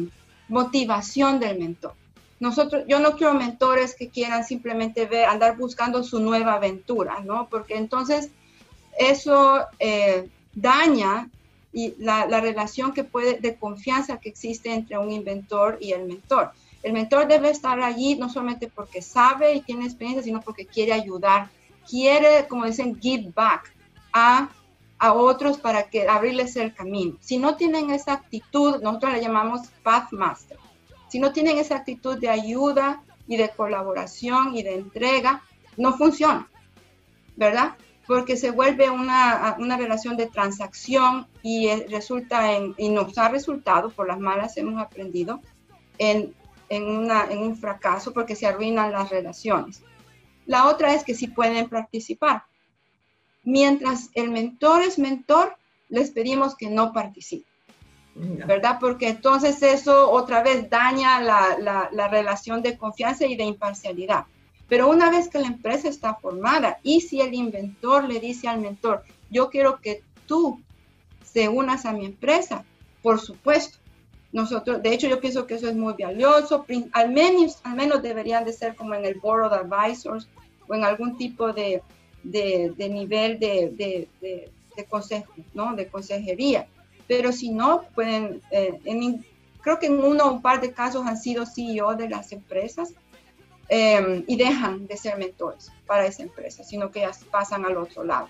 motivación 0.49 1.41
del 1.41 1.59
mentor. 1.59 1.95
Nosotros, 2.41 2.85
yo 2.87 3.01
no 3.01 3.17
quiero 3.17 3.35
mentores 3.35 3.95
que 3.95 4.09
quieran 4.09 4.45
simplemente 4.45 5.07
ver, 5.07 5.25
andar 5.27 5.57
buscando 5.57 6.05
su 6.05 6.21
nueva 6.21 6.55
aventura, 6.55 7.21
¿no? 7.25 7.49
Porque 7.49 7.77
entonces 7.77 8.31
eso 8.97 9.61
eh, 9.79 10.29
daña 10.55 11.29
la, 11.99 12.27
la, 12.27 12.41
relación 12.41 12.93
que 12.93 13.05
puede, 13.05 13.39
de 13.41 13.57
confianza 13.57 14.19
que 14.19 14.29
existe 14.29 14.73
entre 14.73 14.99
un 14.99 15.11
inventor 15.11 15.79
y 15.81 15.93
el 15.93 16.07
mentor. 16.07 16.53
El 16.83 16.93
mentor 16.93 17.27
debe 17.27 17.51
estar 17.51 17.81
allí 17.81 18.17
no 18.17 18.29
solamente 18.29 18.69
porque 18.69 19.03
sabe 19.03 19.55
y 19.55 19.61
tiene 19.63 19.85
experiencia, 19.85 20.23
sino 20.23 20.41
porque 20.41 20.65
quiere 20.65 20.93
ayudar 20.93 21.51
quiere, 21.89 22.47
como 22.47 22.67
dicen, 22.67 22.99
give 23.01 23.33
back 23.35 23.73
a, 24.13 24.49
a 24.99 25.13
otros 25.13 25.59
para 25.59 25.89
que 25.91 26.09
abrirles 26.09 26.57
el 26.57 26.75
camino. 26.75 27.17
Si 27.21 27.39
no 27.39 27.57
tienen 27.57 27.91
esa 27.91 28.15
actitud, 28.15 28.81
nosotros 28.83 29.13
la 29.13 29.19
llamamos 29.19 29.69
path 29.83 30.13
master. 30.13 30.59
Si 31.09 31.19
no 31.19 31.33
tienen 31.33 31.59
esa 31.59 31.77
actitud 31.77 32.19
de 32.19 32.29
ayuda 32.29 33.03
y 33.27 33.37
de 33.37 33.51
colaboración 33.51 34.55
y 34.57 34.63
de 34.63 34.75
entrega, 34.75 35.43
no 35.77 35.97
funciona, 35.97 36.49
¿verdad? 37.37 37.77
Porque 38.07 38.37
se 38.37 38.51
vuelve 38.51 38.91
una, 38.91 39.57
una 39.59 39.77
relación 39.77 40.17
de 40.17 40.27
transacción 40.27 41.27
y 41.43 41.71
resulta 41.89 42.53
en, 42.53 42.75
y 42.77 42.89
nos 42.89 43.17
ha 43.19 43.29
resultado, 43.29 43.91
por 43.91 44.09
las 44.09 44.19
malas 44.19 44.57
hemos 44.57 44.81
aprendido, 44.81 45.41
en, 45.99 46.35
en, 46.69 46.85
una, 46.85 47.27
en 47.31 47.39
un 47.39 47.57
fracaso 47.57 48.13
porque 48.13 48.35
se 48.35 48.47
arruinan 48.47 48.93
las 48.93 49.11
relaciones. 49.11 49.83
La 50.47 50.67
otra 50.67 50.95
es 50.95 51.05
que 51.05 51.15
sí 51.15 51.29
pueden 51.29 51.69
participar. 51.69 52.45
Mientras 53.49 54.11
el 54.13 54.31
mentor 54.31 54.83
es 54.83 54.99
mentor, 54.99 55.57
les 55.89 56.11
pedimos 56.11 56.55
que 56.55 56.69
no 56.69 56.93
participen. 56.93 57.49
¿Verdad? 58.15 58.77
Porque 58.79 59.09
entonces 59.09 59.63
eso 59.63 60.11
otra 60.11 60.43
vez 60.43 60.69
daña 60.69 61.19
la, 61.23 61.89
la, 61.91 62.09
relación 62.09 62.61
de 62.61 62.77
confianza 62.77 63.25
y 63.25 63.37
de 63.37 63.45
imparcialidad. 63.45 64.27
Pero 64.69 64.91
una 64.91 65.11
vez 65.11 65.31
que 65.31 65.39
la 65.39 65.47
empresa 65.47 65.89
está 65.89 66.17
formada 66.17 66.79
y 66.83 67.01
si 67.01 67.23
el 67.23 67.33
inventor 67.33 68.07
le 68.07 68.21
dice 68.21 68.49
al 68.49 68.61
mentor, 68.61 69.03
yo 69.31 69.49
quiero 69.49 69.81
que 69.81 70.03
tú 70.27 70.61
se 71.25 71.49
unas 71.49 71.87
a 71.87 71.93
mi 71.93 72.05
empresa, 72.05 72.67
por 73.01 73.19
supuesto. 73.19 73.79
Nosotros, 74.31 74.83
de 74.83 74.93
hecho, 74.93 75.09
yo 75.09 75.21
pienso 75.21 75.47
que 75.47 75.55
eso 75.55 75.69
es 75.69 75.75
muy 75.75 75.95
valioso. 75.99 76.67
Al 76.93 77.13
menos, 77.13 77.61
al 77.63 77.77
menos 77.77 78.03
deberían 78.03 78.45
de 78.45 78.53
ser 78.53 78.77
como 78.77 78.93
en 78.93 79.07
el 79.07 79.15
Board 79.15 79.47
of 79.47 79.53
Advisors 79.55 80.29
o 80.69 80.75
en 80.75 80.85
algún 80.85 81.17
tipo 81.17 81.51
de, 81.55 81.83
de, 82.31 82.89
nivel 82.89 83.39
de, 83.39 84.09
de, 84.21 84.85
consejo, 84.89 85.33
¿no? 85.55 85.75
De 85.75 85.89
consejería. 85.89 86.67
Pero 87.07 87.33
si 87.33 87.51
no, 87.51 87.83
pueden, 87.95 88.43
eh, 88.51 88.79
en, 88.85 89.25
creo 89.61 89.79
que 89.79 89.87
en 89.87 90.03
uno 90.03 90.25
o 90.25 90.33
un 90.35 90.43
par 90.43 90.61
de 90.61 90.73
casos 90.73 91.07
han 91.07 91.17
sido 91.17 91.47
CEO 91.47 91.95
de 91.95 92.09
las 92.09 92.33
empresas 92.33 92.93
em, 93.69 94.25
y 94.27 94.37
dejan 94.37 94.87
de 94.87 94.97
ser 94.97 95.17
mentores 95.19 95.73
para 95.87 96.07
esa 96.07 96.23
empresa, 96.23 96.63
sino 96.63 96.91
que 96.91 97.01
ya 97.01 97.11
pasan 97.31 97.65
al 97.65 97.77
otro 97.77 98.05
lado. 98.05 98.29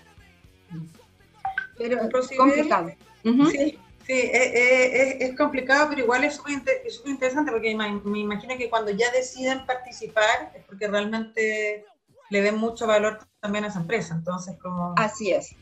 Pero 1.77 2.01
es 2.01 2.37
complicado. 2.37 2.91
Sí, 3.23 3.51
sí 3.51 3.77
es, 4.09 5.21
es, 5.21 5.37
complicado, 5.37 5.87
pero 5.89 6.01
igual 6.01 6.23
es 6.23 6.35
súper 6.35 6.63
interesante 7.05 7.51
porque 7.51 7.75
me 7.75 8.19
imagino 8.19 8.57
que 8.57 8.69
cuando 8.69 8.91
ya 8.91 9.11
deciden 9.11 9.65
participar 9.65 10.51
es 10.55 10.63
porque 10.65 10.87
realmente 10.87 11.85
le 12.29 12.41
den 12.41 12.57
mucho 12.57 12.87
valor 12.87 13.19
también 13.39 13.65
a 13.65 13.67
esa 13.67 13.79
empresa. 13.79 14.15
Entonces, 14.15 14.57
como... 14.61 14.93
Así 14.97 15.31
es, 15.31 15.55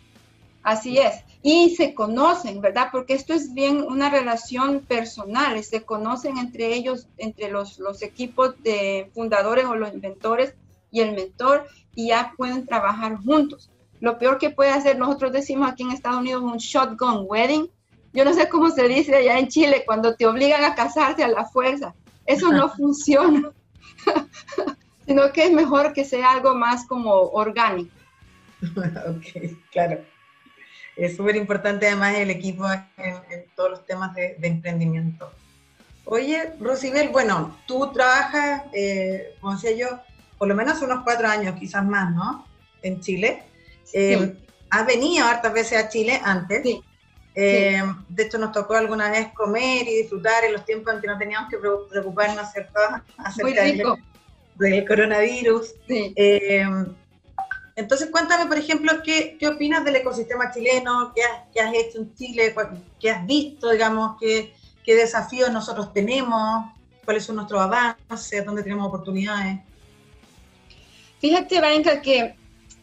así 0.63 0.97
es. 0.97 1.23
Y 1.41 1.75
se 1.75 1.93
conocen, 1.93 2.61
¿verdad? 2.61 2.89
Porque 2.91 3.13
esto 3.13 3.33
es 3.33 3.53
bien 3.53 3.81
una 3.81 4.09
relación 4.09 4.81
personal, 4.81 5.63
se 5.63 5.83
conocen 5.83 6.37
entre 6.37 6.73
ellos, 6.73 7.07
entre 7.17 7.49
los, 7.49 7.79
los 7.79 8.01
equipos 8.01 8.61
de 8.63 9.09
fundadores 9.13 9.65
o 9.65 9.75
los 9.75 9.93
inventores 9.93 10.53
y 10.91 11.01
el 11.01 11.13
mentor, 11.13 11.67
y 11.95 12.09
ya 12.09 12.33
pueden 12.37 12.65
trabajar 12.65 13.17
juntos. 13.17 13.69
Lo 13.99 14.19
peor 14.19 14.37
que 14.37 14.49
puede 14.49 14.71
hacer, 14.71 14.97
nosotros 14.97 15.31
decimos 15.31 15.69
aquí 15.69 15.83
en 15.83 15.91
Estados 15.91 16.19
Unidos, 16.19 16.43
un 16.43 16.57
shotgun 16.57 17.25
wedding. 17.27 17.69
Yo 18.13 18.25
no 18.25 18.33
sé 18.33 18.47
cómo 18.49 18.69
se 18.69 18.87
dice 18.87 19.15
allá 19.15 19.39
en 19.39 19.47
Chile, 19.47 19.83
cuando 19.85 20.15
te 20.15 20.27
obligan 20.27 20.63
a 20.63 20.75
casarte 20.75 21.23
a 21.23 21.27
la 21.27 21.45
fuerza. 21.45 21.95
Eso 22.25 22.51
no 22.51 22.69
funciona. 22.75 23.51
Sino 25.07 25.31
que 25.31 25.45
es 25.45 25.51
mejor 25.51 25.93
que 25.93 26.03
sea 26.03 26.33
algo 26.33 26.53
más 26.53 26.85
como 26.85 27.13
orgánico. 27.13 27.95
ok, 28.61 29.57
claro. 29.71 30.01
Es 30.97 31.15
súper 31.15 31.37
importante 31.37 31.87
además 31.87 32.15
el 32.15 32.29
equipo 32.29 32.65
en, 32.97 33.45
todos 33.55 33.71
los 33.71 33.85
temas 33.85 34.13
de, 34.15 34.35
emprendimiento. 34.41 35.31
Oye, 36.05 36.53
Rosibel, 36.59 37.09
bueno, 37.09 37.57
tú 37.67 37.91
trabajas, 37.93 38.63
eh, 38.73 39.35
como 39.39 39.53
decía 39.53 39.71
yo, 39.73 39.99
por 40.37 40.47
lo 40.47 40.55
menos 40.55 40.81
unos 40.81 41.03
cuatro 41.03 41.27
años, 41.27 41.55
quizás 41.57 41.85
más, 41.85 42.13
¿no? 42.13 42.45
En 42.81 42.99
Chile. 42.99 43.43
Eh, 43.93 44.35
has 44.69 44.85
venido 44.85 45.25
hartas 45.25 45.53
veces 45.53 45.83
a 45.83 45.89
Chile 45.89 46.19
antes. 46.23 46.63
Sí. 46.63 46.83
Eh, 47.35 47.83
de 48.09 48.23
hecho, 48.23 48.39
nos 48.39 48.51
tocó 48.51 48.75
alguna 48.75 49.11
vez 49.11 49.27
comer 49.33 49.87
y 49.87 50.01
disfrutar 50.01 50.43
en 50.43 50.53
los 50.53 50.65
tiempos 50.65 50.95
en 50.95 51.01
que 51.01 51.07
no 51.07 51.17
teníamos 51.17 51.49
que 51.49 51.57
preocuparnos, 51.57 52.51
¿cierto? 52.51 52.79
Acerca 53.17 53.43
Muy 53.43 53.53
rico 53.53 53.97
del 54.57 54.87
coronavirus. 54.87 55.75
Eh, 55.89 56.65
entonces, 57.75 58.09
cuéntame, 58.09 58.47
por 58.47 58.57
ejemplo, 58.57 58.91
¿qué, 59.03 59.37
qué 59.39 59.47
opinas 59.47 59.85
del 59.85 59.97
ecosistema 59.97 60.51
chileno? 60.51 61.13
¿Qué 61.15 61.21
has, 61.23 61.43
qué 61.53 61.61
has, 61.61 61.73
hecho 61.75 61.99
en 61.99 62.15
Chile? 62.15 62.55
¿Qué 62.99 63.11
has 63.11 63.25
visto, 63.25 63.69
digamos? 63.69 64.17
¿Qué, 64.19 64.53
qué 64.83 64.95
desafíos 64.95 65.51
nosotros 65.51 65.93
tenemos? 65.93 66.71
¿Cuáles 67.05 67.23
son 67.23 67.35
nuestros 67.35 67.61
avances? 67.61 68.43
¿Dónde 68.43 68.63
tenemos 68.63 68.87
oportunidades? 68.87 69.59
Fíjate, 71.19 71.61
Valenca, 71.61 72.01
que 72.01 72.35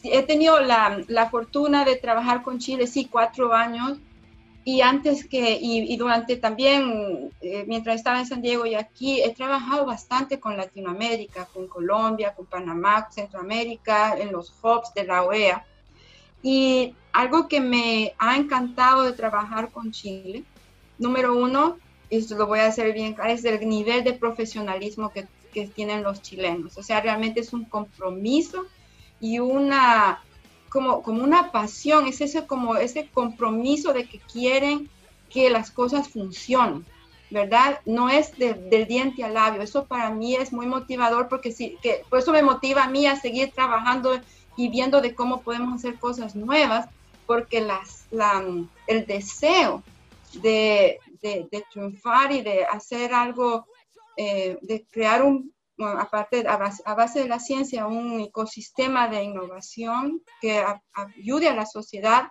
he 0.05 0.23
tenido 0.23 0.61
la, 0.61 1.03
la, 1.09 1.29
fortuna 1.29 1.85
de 1.85 1.97
trabajar 1.97 2.43
con 2.43 2.59
Chile, 2.59 2.87
sí, 2.87 3.09
cuatro 3.11 3.53
años, 3.53 3.99
y 4.65 4.81
antes 4.81 5.27
que, 5.27 5.59
y, 5.61 5.95
durante 5.99 6.37
también, 6.37 7.31
eh, 7.43 7.65
mientras 7.69 7.97
estaba 7.97 8.21
en 8.21 8.27
San 8.27 8.41
Diego 8.41 8.65
y 8.65 8.75
aquí, 8.75 9.21
he 9.21 9.35
trabajado 9.35 9.85
bastante 9.85 10.41
con 10.41 10.57
Latinoamérica, 10.57 11.47
con 11.53 11.69
Colombia, 11.69 12.35
con 12.35 12.47
Panamá, 12.47 13.09
Centroamérica, 13.11 14.17
en 14.19 14.33
los 14.33 14.55
hubs 14.63 14.95
de 14.95 15.05
la 15.05 15.23
OEA. 15.23 15.67
Y 16.43 16.95
algo 17.13 17.47
que 17.47 17.61
me 17.61 18.15
ha 18.19 18.37
encantado 18.37 19.03
de 19.03 19.13
trabajar 19.13 19.71
con 19.71 19.93
Chile, 19.93 20.45
número 20.99 21.37
uno, 21.37 21.77
y 22.09 22.17
esto 22.17 22.35
lo 22.35 22.47
voy 22.47 22.61
a 22.61 22.67
hacer 22.67 22.95
bien 22.95 23.13
claro, 23.13 23.33
es 23.33 23.45
el 23.45 23.69
nivel 23.69 24.03
de 24.03 24.15
profesionalismo 24.15 25.11
que, 25.11 25.27
que 25.53 25.67
tienen 25.67 26.03
los 26.03 26.23
chilenos. 26.23 26.79
O 26.79 26.83
sea, 26.83 27.03
realmente 27.03 27.41
es 27.41 27.53
un 27.53 27.67
compromiso 27.67 28.65
y 29.21 29.41
una, 29.41 30.23
como, 30.75 31.05
como 31.05 31.23
una 31.23 31.53
pasión, 31.53 32.09
es 32.09 32.21
ese, 32.21 32.49
como 32.49 32.75
ese 32.75 33.09
compromiso 33.15 33.93
de 33.93 34.07
que 34.07 34.19
quieren 34.19 34.91
que 35.31 35.49
las 35.49 35.71
cosas 35.71 36.09
funcionen. 36.09 36.85
¿verdad? 37.31 37.79
No 37.85 38.11
es 38.11 38.37
del 38.37 38.87
diente 38.89 39.23
al 39.23 39.35
labio. 39.35 39.63
Eso 39.63 39.87
para 39.87 40.11
mí 40.11 40.35
es 40.35 40.53
muy 40.53 40.67
motivador 40.67 41.29
porque 41.29 41.53
sí, 41.53 41.79
que 41.81 42.03
por 42.11 42.19
eso 42.19 42.33
me 42.33 42.43
motiva 42.43 42.85
a 42.85 42.91
mí 42.91 43.07
a 43.07 43.15
seguir 43.15 43.53
trabajando 43.53 44.21
y 44.57 44.69
viendo 44.69 45.01
de 45.01 45.15
cómo 45.15 45.43
podemos 45.43 45.73
hacer 45.75 45.95
cosas 46.01 46.35
nuevas, 46.35 46.89
porque 47.25 47.61
las, 47.61 48.07
el 48.89 49.07
deseo 49.07 49.85
de, 50.35 50.99
de, 51.23 51.65
triunfar 51.71 52.33
y 52.33 52.43
de 52.43 52.65
hacer 52.65 53.15
algo, 53.15 53.67
eh, 54.17 54.59
de 54.61 54.85
crear 54.91 55.23
un, 55.23 55.54
aparte, 55.79 56.47
a 56.47 56.57
base, 56.57 56.83
base, 56.85 57.21
de 57.21 57.29
la 57.29 57.41
ciencia, 57.41 57.87
un 57.87 58.21
ecosistema 58.21 59.09
de 59.09 59.23
innovación 59.23 60.23
que 60.41 60.65
ayude 60.93 61.49
a 61.49 61.55
la 61.55 61.67
sociedad, 61.67 62.29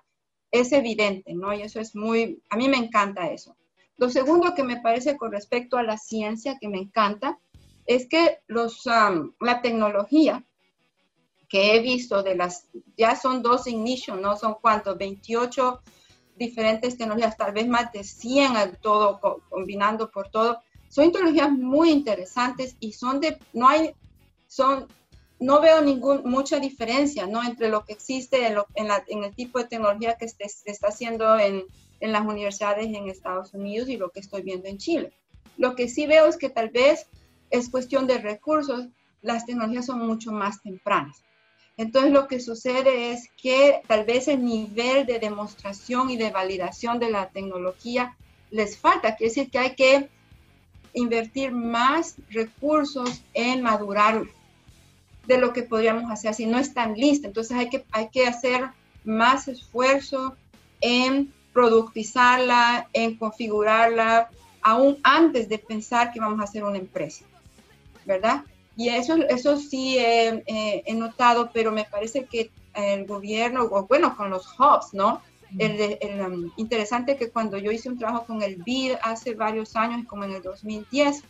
es 0.51 0.71
evidente, 0.71 1.33
¿no? 1.33 1.53
Y 1.53 1.61
eso 1.61 1.79
es 1.79 1.95
muy, 1.95 2.41
a 2.49 2.55
mí 2.55 2.69
me 2.69 2.77
encanta 2.77 3.31
eso. 3.31 3.57
Lo 3.97 4.09
segundo 4.09 4.53
que 4.55 4.63
me 4.63 4.81
parece 4.81 5.17
con 5.17 5.31
respecto 5.31 5.77
a 5.77 5.83
la 5.83 5.97
ciencia, 5.97 6.57
que 6.59 6.67
me 6.67 6.79
encanta, 6.79 7.39
es 7.85 8.07
que 8.07 8.39
los, 8.47 8.83
la 9.39 9.61
tecnología 9.61 10.45
que 11.49 11.75
he 11.75 11.81
visto 11.81 12.23
de 12.23 12.35
las, 12.35 12.67
ya 12.97 13.15
son 13.15 13.43
dos 13.43 13.67
ignition, 13.67 14.21
¿no? 14.21 14.35
Son 14.37 14.55
cuántos, 14.61 14.97
28 14.97 15.81
diferentes 16.35 16.97
tecnologías, 16.97 17.37
tal 17.37 17.53
vez 17.53 17.67
más 17.67 17.91
de 17.91 18.03
100 18.03 18.57
al 18.57 18.77
todo, 18.79 19.19
combinando 19.49 20.09
por 20.09 20.29
todo. 20.29 20.61
Son 20.93 21.11
tecnologías 21.11 21.51
muy 21.51 21.89
interesantes 21.89 22.75
y 22.79 22.93
son 22.93 23.19
de, 23.19 23.39
no 23.51 23.67
hay, 23.67 23.95
son, 24.47 24.85
no 25.39 25.59
veo 25.59 25.81
ningún, 25.81 26.21
mucha 26.23 26.59
diferencia, 26.59 27.25
¿no? 27.25 27.41
Entre 27.41 27.69
lo 27.69 27.83
que 27.83 27.93
existe 27.93 28.45
en, 28.45 28.57
en, 29.07 29.23
el 29.23 29.33
tipo 29.33 29.57
de 29.57 29.65
tecnología 29.65 30.17
que 30.19 30.27
se 30.27 30.37
está 30.65 30.89
haciendo 30.89 31.39
en, 31.39 31.63
en 31.99 32.11
las 32.11 32.23
universidades 32.23 32.85
en 32.85 33.09
Estados 33.09 33.55
Unidos 33.55 33.89
y 33.89 33.97
lo 33.97 34.11
que 34.11 34.19
estoy 34.19 34.43
viendo 34.43 34.67
en 34.67 34.77
Chile. 34.77 35.11
Lo 35.57 35.73
que 35.73 35.89
sí 35.89 36.05
veo 36.05 36.27
es 36.27 36.37
que 36.37 36.51
tal 36.51 36.69
vez 36.69 37.07
es 37.49 37.71
cuestión 37.71 38.05
de 38.05 38.19
recursos, 38.19 38.85
las 39.23 39.47
tecnologías 39.47 39.87
son 39.87 39.97
mucho 39.97 40.31
más 40.31 40.61
tempranas. 40.61 41.23
Entonces 41.75 42.11
lo 42.11 42.27
que 42.27 42.39
sucede 42.39 43.13
es 43.13 43.29
que 43.41 43.81
tal 43.87 44.05
vez 44.05 44.27
el 44.27 44.45
nivel 44.45 45.07
de 45.07 45.17
demostración 45.17 46.11
y 46.11 46.17
de 46.17 46.29
validación 46.29 46.99
de 46.99 47.09
la 47.09 47.31
tecnología 47.31 48.15
les 48.51 48.77
falta, 48.77 49.15
quiere 49.15 49.31
decir 49.31 49.49
que 49.49 49.57
hay 49.57 49.75
que 49.75 50.09
invertir 50.93 51.51
más 51.51 52.15
recursos 52.29 53.23
en 53.33 53.61
madurar 53.61 54.23
de 55.27 55.37
lo 55.37 55.53
que 55.53 55.63
podríamos 55.63 56.11
hacer 56.11 56.33
si 56.33 56.45
no 56.45 56.59
están 56.59 56.95
listas. 56.95 57.29
Entonces 57.29 57.57
hay 57.57 57.69
que, 57.69 57.85
hay 57.91 58.09
que 58.09 58.27
hacer 58.27 58.69
más 59.03 59.47
esfuerzo 59.47 60.35
en 60.81 61.33
productizarla, 61.53 62.89
en 62.93 63.15
configurarla, 63.15 64.29
aún 64.61 64.97
antes 65.03 65.49
de 65.49 65.59
pensar 65.59 66.11
que 66.11 66.19
vamos 66.19 66.39
a 66.39 66.43
hacer 66.43 66.63
una 66.63 66.77
empresa, 66.77 67.25
¿verdad? 68.05 68.43
Y 68.75 68.89
eso, 68.89 69.15
eso 69.15 69.57
sí 69.57 69.97
he 69.99 70.93
notado, 70.95 71.51
pero 71.53 71.71
me 71.71 71.85
parece 71.85 72.25
que 72.25 72.49
el 72.73 73.05
gobierno, 73.05 73.63
o 73.63 73.85
bueno, 73.85 74.15
con 74.17 74.29
los 74.29 74.47
hubs, 74.59 74.93
¿no? 74.93 75.21
El, 75.59 76.21
um, 76.21 76.51
interesante 76.57 77.15
que 77.15 77.29
cuando 77.29 77.57
yo 77.57 77.71
hice 77.71 77.89
un 77.89 77.97
trabajo 77.97 78.25
con 78.25 78.41
el 78.41 78.57
BID 78.57 78.93
hace 79.01 79.35
varios 79.35 79.75
años, 79.75 80.05
como 80.07 80.23
en 80.23 80.31
el 80.31 80.41
2010, 80.41 81.23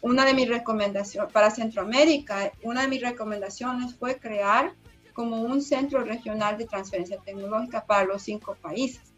una 0.00 0.24
de 0.24 0.34
mis 0.34 0.48
recomendaciones 0.48 1.32
para 1.32 1.50
Centroamérica, 1.50 2.52
una 2.62 2.82
de 2.82 2.88
mis 2.88 3.02
recomendaciones 3.02 3.94
fue 3.94 4.18
crear 4.18 4.72
como 5.12 5.42
un 5.42 5.60
centro 5.62 6.02
regional 6.02 6.56
de 6.56 6.66
transferencia 6.66 7.18
tecnológica 7.18 7.84
para 7.84 8.04
los 8.04 8.22
cinco 8.22 8.56
países 8.60 9.12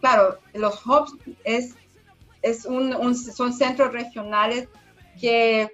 claro, 0.00 0.38
los 0.54 0.84
hubs 0.86 1.14
es, 1.44 1.74
es 2.42 2.64
un, 2.64 3.14
son 3.14 3.52
centros 3.52 3.92
regionales 3.92 4.68
que 5.20 5.70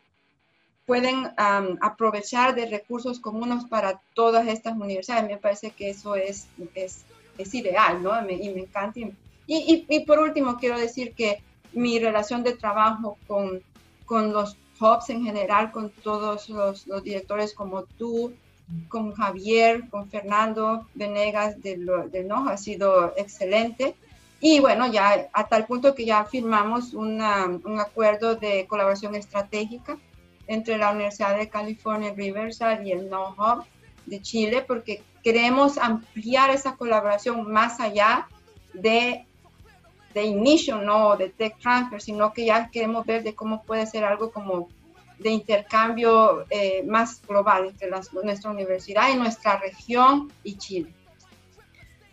pueden 0.86 1.30
aprovechar 1.80 2.54
de 2.54 2.66
recursos 2.66 3.20
comunes 3.20 3.64
para 3.64 4.00
todas 4.14 4.48
estas 4.48 4.74
universidades. 4.74 5.28
Me 5.28 5.36
parece 5.36 5.70
que 5.70 5.90
eso 5.90 6.16
es, 6.16 6.48
es, 6.74 7.04
es 7.38 7.54
ideal, 7.54 8.02
¿no? 8.02 8.12
y 8.30 8.50
me 8.50 8.60
encanta. 8.60 9.00
Y, 9.00 9.06
y, 9.46 9.86
y, 9.88 10.00
por 10.00 10.18
último, 10.18 10.56
quiero 10.56 10.78
decir 10.78 11.14
que 11.14 11.42
mi 11.72 11.98
relación 11.98 12.42
de 12.42 12.52
trabajo 12.52 13.18
con, 13.26 13.62
con 14.04 14.32
los 14.32 14.56
hubs 14.80 15.10
en 15.10 15.24
general, 15.24 15.72
con 15.72 15.90
todos 15.90 16.48
los, 16.48 16.86
directores 17.02 17.54
como 17.54 17.84
tú, 17.84 18.32
con 18.88 19.12
Javier, 19.14 19.88
con 19.90 20.08
Fernando 20.08 20.86
Venegas 20.94 21.60
de, 21.62 21.76
de 22.10 22.24
NOJ, 22.24 22.48
ha 22.48 22.56
sido 22.56 23.12
excelente. 23.16 23.94
Y 24.40 24.60
bueno, 24.60 24.90
ya 24.90 25.28
a 25.32 25.46
tal 25.46 25.66
punto 25.66 25.94
que 25.94 26.04
ya 26.04 26.24
firmamos 26.24 26.94
un 26.94 27.20
acuerdo 27.20 28.34
de 28.34 28.66
colaboración 28.66 29.14
estratégica 29.14 29.98
entre 30.46 30.78
la 30.78 30.90
Universidad 30.90 31.36
de 31.36 31.48
California 31.48 32.12
Riverside 32.14 32.82
y 32.84 32.92
el 32.92 33.08
know 33.08 33.34
de 34.06 34.20
Chile, 34.20 34.64
porque 34.66 35.02
queremos 35.22 35.78
ampliar 35.78 36.50
esa 36.50 36.76
colaboración 36.76 37.50
más 37.50 37.80
allá 37.80 38.28
de, 38.72 39.26
de 40.14 40.24
Ignition, 40.24 40.84
no 40.84 41.16
de 41.16 41.28
Tech 41.28 41.58
Transfer, 41.58 42.00
sino 42.00 42.32
que 42.32 42.46
ya 42.46 42.70
queremos 42.70 43.06
ver 43.06 43.22
de 43.22 43.34
cómo 43.34 43.62
puede 43.62 43.86
ser 43.86 44.04
algo 44.04 44.30
como 44.30 44.68
de 45.18 45.30
intercambio 45.30 46.44
eh, 46.50 46.82
más 46.84 47.22
global 47.26 47.66
entre 47.66 47.88
nuestra 47.90 48.50
universidad 48.50 49.10
y 49.10 49.16
nuestra 49.16 49.58
región 49.58 50.32
y 50.42 50.56
Chile. 50.58 50.92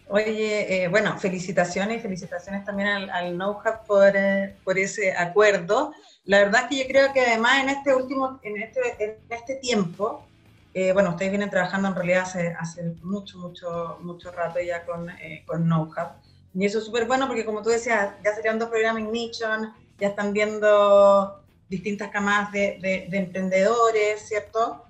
Oye, 0.08 0.84
eh, 0.84 0.88
bueno, 0.88 1.18
felicitaciones, 1.20 2.02
felicitaciones 2.02 2.66
también 2.66 2.90
al, 2.90 3.10
al 3.12 3.38
NoHub 3.38 3.86
por, 3.86 4.12
eh, 4.16 4.56
por 4.64 4.80
ese 4.80 5.16
acuerdo. 5.16 5.94
La 6.26 6.40
verdad 6.40 6.64
es 6.64 6.68
que 6.70 6.78
yo 6.78 6.88
creo 6.88 7.14
que 7.14 7.22
además 7.22 7.64
en 7.64 7.70
este 7.70 7.94
último, 7.94 8.40
en 8.42 8.62
este, 8.62 8.80
en 9.00 9.18
este 9.30 9.56
tiempo, 9.56 10.26
eh, 10.74 10.94
bueno, 10.94 11.12
ustedes 11.12 11.32
vienen 11.32 11.50
trabajando 11.50 11.88
en 11.88 11.96
realidad 11.96 12.24
hace, 12.24 12.56
hace 12.60 12.84
mucho, 13.02 13.38
mucho, 13.38 13.98
mucho 14.02 14.32
rato 14.32 14.60
ya 14.60 14.86
con, 14.86 15.10
con 15.46 15.68
NoHub. 15.68 16.10
Y 16.54 16.66
eso 16.66 16.80
es 16.80 16.86
súper 16.86 17.06
bueno 17.06 17.28
porque 17.28 17.46
como 17.46 17.62
tú 17.62 17.70
decías, 17.70 18.14
ya 18.24 18.34
serían 18.34 18.60
dos 18.60 18.70
programas 18.70 19.04
Ignition, 19.04 19.74
ya 20.00 20.10
están 20.10 20.34
viendo 20.34 21.42
distintas 21.70 22.10
camas 22.10 22.52
de, 22.52 22.80
de, 22.82 23.08
de 23.10 23.18
emprendedores, 23.18 24.28
¿cierto? 24.28 24.86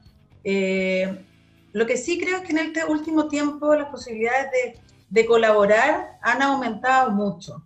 lo 1.71 1.85
que 1.85 1.97
sí 1.97 2.19
creo 2.19 2.37
es 2.37 2.43
que 2.43 2.53
en 2.53 2.59
este 2.59 2.85
último 2.85 3.27
tiempo 3.27 3.75
las 3.75 3.89
posibilidades 3.89 4.49
de 4.51 4.79
de 5.09 5.25
colaborar 5.25 6.17
han 6.21 6.41
aumentado 6.41 7.11
mucho. 7.11 7.61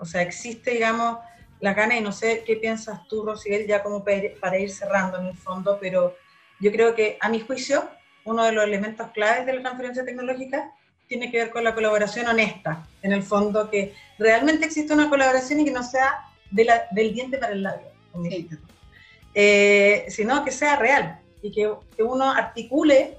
O 0.00 0.04
sea, 0.04 0.22
existe, 0.22 0.72
digamos, 0.72 1.18
la 1.60 1.74
gana, 1.74 1.96
y 1.96 2.00
no 2.00 2.12
sé 2.12 2.42
qué 2.46 2.56
piensas 2.56 3.06
tú, 3.08 3.24
Rosibel, 3.24 3.66
ya 3.66 3.82
como 3.82 4.04
para 4.04 4.58
ir 4.58 4.70
cerrando 4.70 5.18
en 5.18 5.26
el 5.26 5.36
fondo, 5.36 5.78
pero 5.80 6.14
yo 6.60 6.72
creo 6.72 6.94
que, 6.94 7.18
a 7.20 7.28
mi 7.28 7.40
juicio, 7.40 7.88
uno 8.24 8.44
de 8.44 8.52
los 8.52 8.64
elementos 8.64 9.10
claves 9.12 9.46
de 9.46 9.54
la 9.54 9.62
transferencia 9.62 10.04
tecnológica 10.04 10.72
tiene 11.06 11.30
que 11.30 11.38
ver 11.38 11.50
con 11.50 11.64
la 11.64 11.74
colaboración 11.74 12.26
honesta, 12.26 12.86
en 13.02 13.12
el 13.12 13.22
fondo, 13.22 13.70
que 13.70 13.94
realmente 14.18 14.66
existe 14.66 14.92
una 14.92 15.08
colaboración 15.08 15.60
y 15.60 15.64
que 15.64 15.70
no 15.70 15.82
sea 15.82 16.18
de 16.50 16.64
la, 16.64 16.82
del 16.90 17.14
diente 17.14 17.38
para 17.38 17.52
el 17.52 17.62
labio, 17.62 17.88
eh, 19.34 20.06
sino 20.08 20.44
que 20.44 20.50
sea 20.50 20.76
real 20.76 21.20
y 21.42 21.50
que, 21.50 21.72
que 21.96 22.02
uno 22.02 22.30
articule 22.30 23.16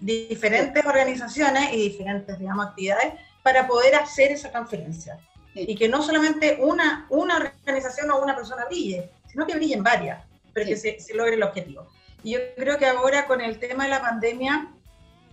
diferentes 0.00 0.84
organizaciones 0.84 1.72
y 1.72 1.88
diferentes, 1.88 2.38
digamos, 2.38 2.66
actividades 2.66 3.14
para 3.42 3.66
poder 3.66 3.94
hacer 3.94 4.32
esa 4.32 4.50
conferencia. 4.52 5.18
Y 5.54 5.74
que 5.74 5.88
no 5.88 6.02
solamente 6.02 6.58
una, 6.60 7.06
una 7.10 7.52
organización 7.66 8.10
o 8.10 8.22
una 8.22 8.36
persona 8.36 8.64
brille, 8.66 9.10
sino 9.26 9.46
que 9.46 9.56
brillen 9.56 9.82
varias, 9.82 10.22
pero 10.52 10.66
que 10.66 10.76
se, 10.76 11.00
se, 11.00 11.14
logre 11.14 11.34
el 11.34 11.42
objetivo. 11.42 11.88
Y 12.22 12.32
yo 12.32 12.38
creo 12.56 12.78
que 12.78 12.86
ahora 12.86 13.26
con 13.26 13.40
el 13.40 13.58
tema 13.58 13.84
de 13.84 13.90
la 13.90 14.00
pandemia, 14.00 14.68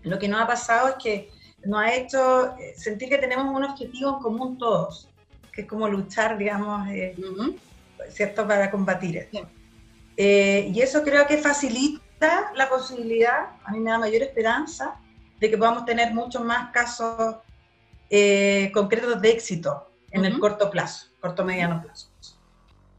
lo 0.04 0.19
que 0.19 0.28
nos 0.28 0.41
ha 0.41 0.48
pasado 0.48 0.89
es 0.89 0.95
que 0.95 1.30
nos 1.63 1.82
ha 1.82 1.93
hecho 1.93 2.56
eh, 2.58 2.74
sentir 2.78 3.10
que 3.10 3.17
tenemos 3.17 3.54
un 3.56 3.63
objetivo 3.63 4.17
en 4.17 4.24
común 4.24 4.58
todos, 4.58 5.10
que 5.52 5.62
es 5.62 5.67
como 5.67 5.88
luchar, 5.88 6.38
digamos, 6.38 6.88
eh, 6.89 7.15
¿cierto?, 8.10 8.48
para 8.48 8.69
combatir 8.69 9.30
eh, 10.17 10.71
y 10.74 10.82
eso 10.82 11.04
creo 11.04 11.28
que 11.28 11.38
facilita 11.38 12.52
la 12.56 12.69
posibilidad, 12.69 13.50
a 13.65 13.71
mí 13.71 13.80
me 13.80 13.91
da 13.91 13.98
mayor 13.98 14.21
esperanza, 14.21 14.95
de 15.39 15.50
que 15.50 15.58
podamos 15.58 15.86
tener 15.86 16.13
muchos 16.13 16.41
más 16.43 16.71
casos 16.71 17.36
eh, 18.10 18.71
concretos 18.74 19.21
de 19.21 19.30
éxito 19.30 19.91
en 20.12 20.24
el 20.24 20.39
corto 20.39 20.69
plazo, 20.69 21.08
corto 21.19 21.43
mediano 21.43 21.82
plazo. 21.82 22.08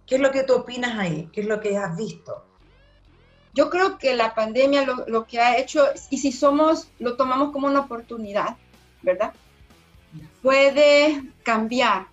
¿Qué 0.07 0.17
es 0.17 0.21
lo 0.21 0.31
que 0.31 0.43
tú 0.43 0.55
opinas 0.55 0.99
ahí? 0.99 1.31
¿Qué 1.33 1.41
es 1.41 1.47
lo 1.47 1.61
que 1.61 1.77
has 1.79 1.97
visto? 1.97 2.45
Yo 3.57 3.71
creo 3.71 3.99
que 3.99 4.15
la 4.15 4.35
pandemia 4.35 4.85
lo, 4.85 5.07
lo 5.09 5.27
que 5.27 5.41
ha 5.41 5.57
hecho, 5.57 5.87
y 6.11 6.19
si 6.19 6.31
somos, 6.31 6.89
lo 6.99 7.17
tomamos 7.17 7.53
como 7.53 7.67
una 7.67 7.81
oportunidad, 7.81 8.57
¿verdad? 9.03 9.33
Puede 10.43 11.23
cambiar 11.43 12.07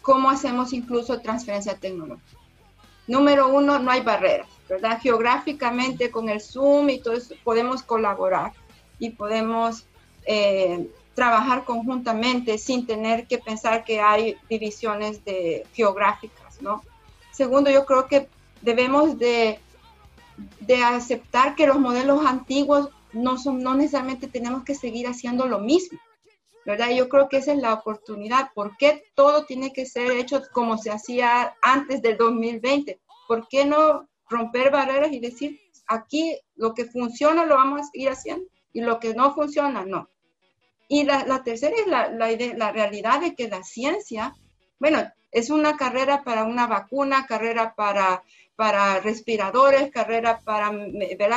cómo 0.00 0.30
hacemos 0.30 0.72
incluso 0.72 1.20
transferencia 1.20 1.76
tecnológica. 1.76 2.38
Número 3.06 3.48
uno, 3.48 3.78
no 3.78 3.90
hay 3.90 4.00
barreras, 4.00 4.48
¿verdad? 4.68 5.00
Geográficamente 5.00 6.10
con 6.10 6.28
el 6.28 6.40
Zoom 6.40 6.90
y 6.90 7.00
todo 7.00 7.14
eso 7.14 7.34
podemos 7.44 7.82
colaborar 7.82 8.52
y 8.98 9.10
podemos 9.10 9.84
eh, 10.24 10.88
trabajar 11.14 11.64
conjuntamente 11.64 12.58
sin 12.58 12.86
tener 12.86 13.26
que 13.26 13.38
pensar 13.38 13.84
que 13.84 14.00
hay 14.00 14.36
divisiones 14.48 15.24
de, 15.24 15.66
geográficas, 15.74 16.62
¿no? 16.62 16.82
Segundo, 17.32 17.70
yo 17.70 17.84
creo 17.84 18.06
que 18.06 18.28
debemos 18.60 19.18
de, 19.18 19.58
de 20.60 20.82
aceptar 20.82 21.54
que 21.54 21.66
los 21.66 21.78
modelos 21.78 22.24
antiguos 22.24 22.88
no, 23.12 23.38
son, 23.38 23.62
no 23.62 23.74
necesariamente 23.74 24.26
tenemos 24.26 24.64
que 24.64 24.74
seguir 24.74 25.06
haciendo 25.06 25.46
lo 25.46 25.58
mismo, 25.58 25.98
¿verdad? 26.64 26.90
Yo 26.90 27.08
creo 27.08 27.28
que 27.28 27.38
esa 27.38 27.52
es 27.52 27.58
la 27.58 27.74
oportunidad. 27.74 28.50
¿Por 28.54 28.76
qué 28.76 29.04
todo 29.14 29.44
tiene 29.44 29.72
que 29.72 29.86
ser 29.86 30.10
hecho 30.12 30.42
como 30.52 30.78
se 30.78 30.90
hacía 30.90 31.54
antes 31.62 32.02
del 32.02 32.16
2020? 32.16 33.00
¿Por 33.28 33.48
qué 33.48 33.64
no 33.64 34.08
romper 34.28 34.70
barreras 34.70 35.12
y 35.12 35.20
decir, 35.20 35.60
aquí 35.86 36.38
lo 36.56 36.74
que 36.74 36.86
funciona 36.86 37.44
lo 37.44 37.56
vamos 37.56 37.80
a 37.80 37.90
seguir 37.90 38.08
haciendo 38.08 38.46
y 38.72 38.80
lo 38.80 38.98
que 38.98 39.14
no 39.14 39.34
funciona, 39.34 39.84
no? 39.84 40.08
Y 40.88 41.04
la, 41.04 41.42
tercera 41.42 41.74
es 41.78 41.86
la, 41.86 42.08
la, 42.10 42.30
la, 42.30 42.72
realidad 42.72 43.20
de 43.20 43.34
que 43.34 43.48
la 43.48 43.62
ciencia, 43.62 44.34
bueno, 44.78 45.02
es 45.30 45.48
una 45.48 45.76
carrera 45.76 46.22
para 46.22 46.44
una 46.44 46.66
vacuna, 46.66 47.26
carrera 47.26 47.74
para, 47.74 48.22
para 48.56 49.00
respiradores, 49.00 49.90
carrera 49.90 50.40
para 50.40 50.70
ver 50.70 51.30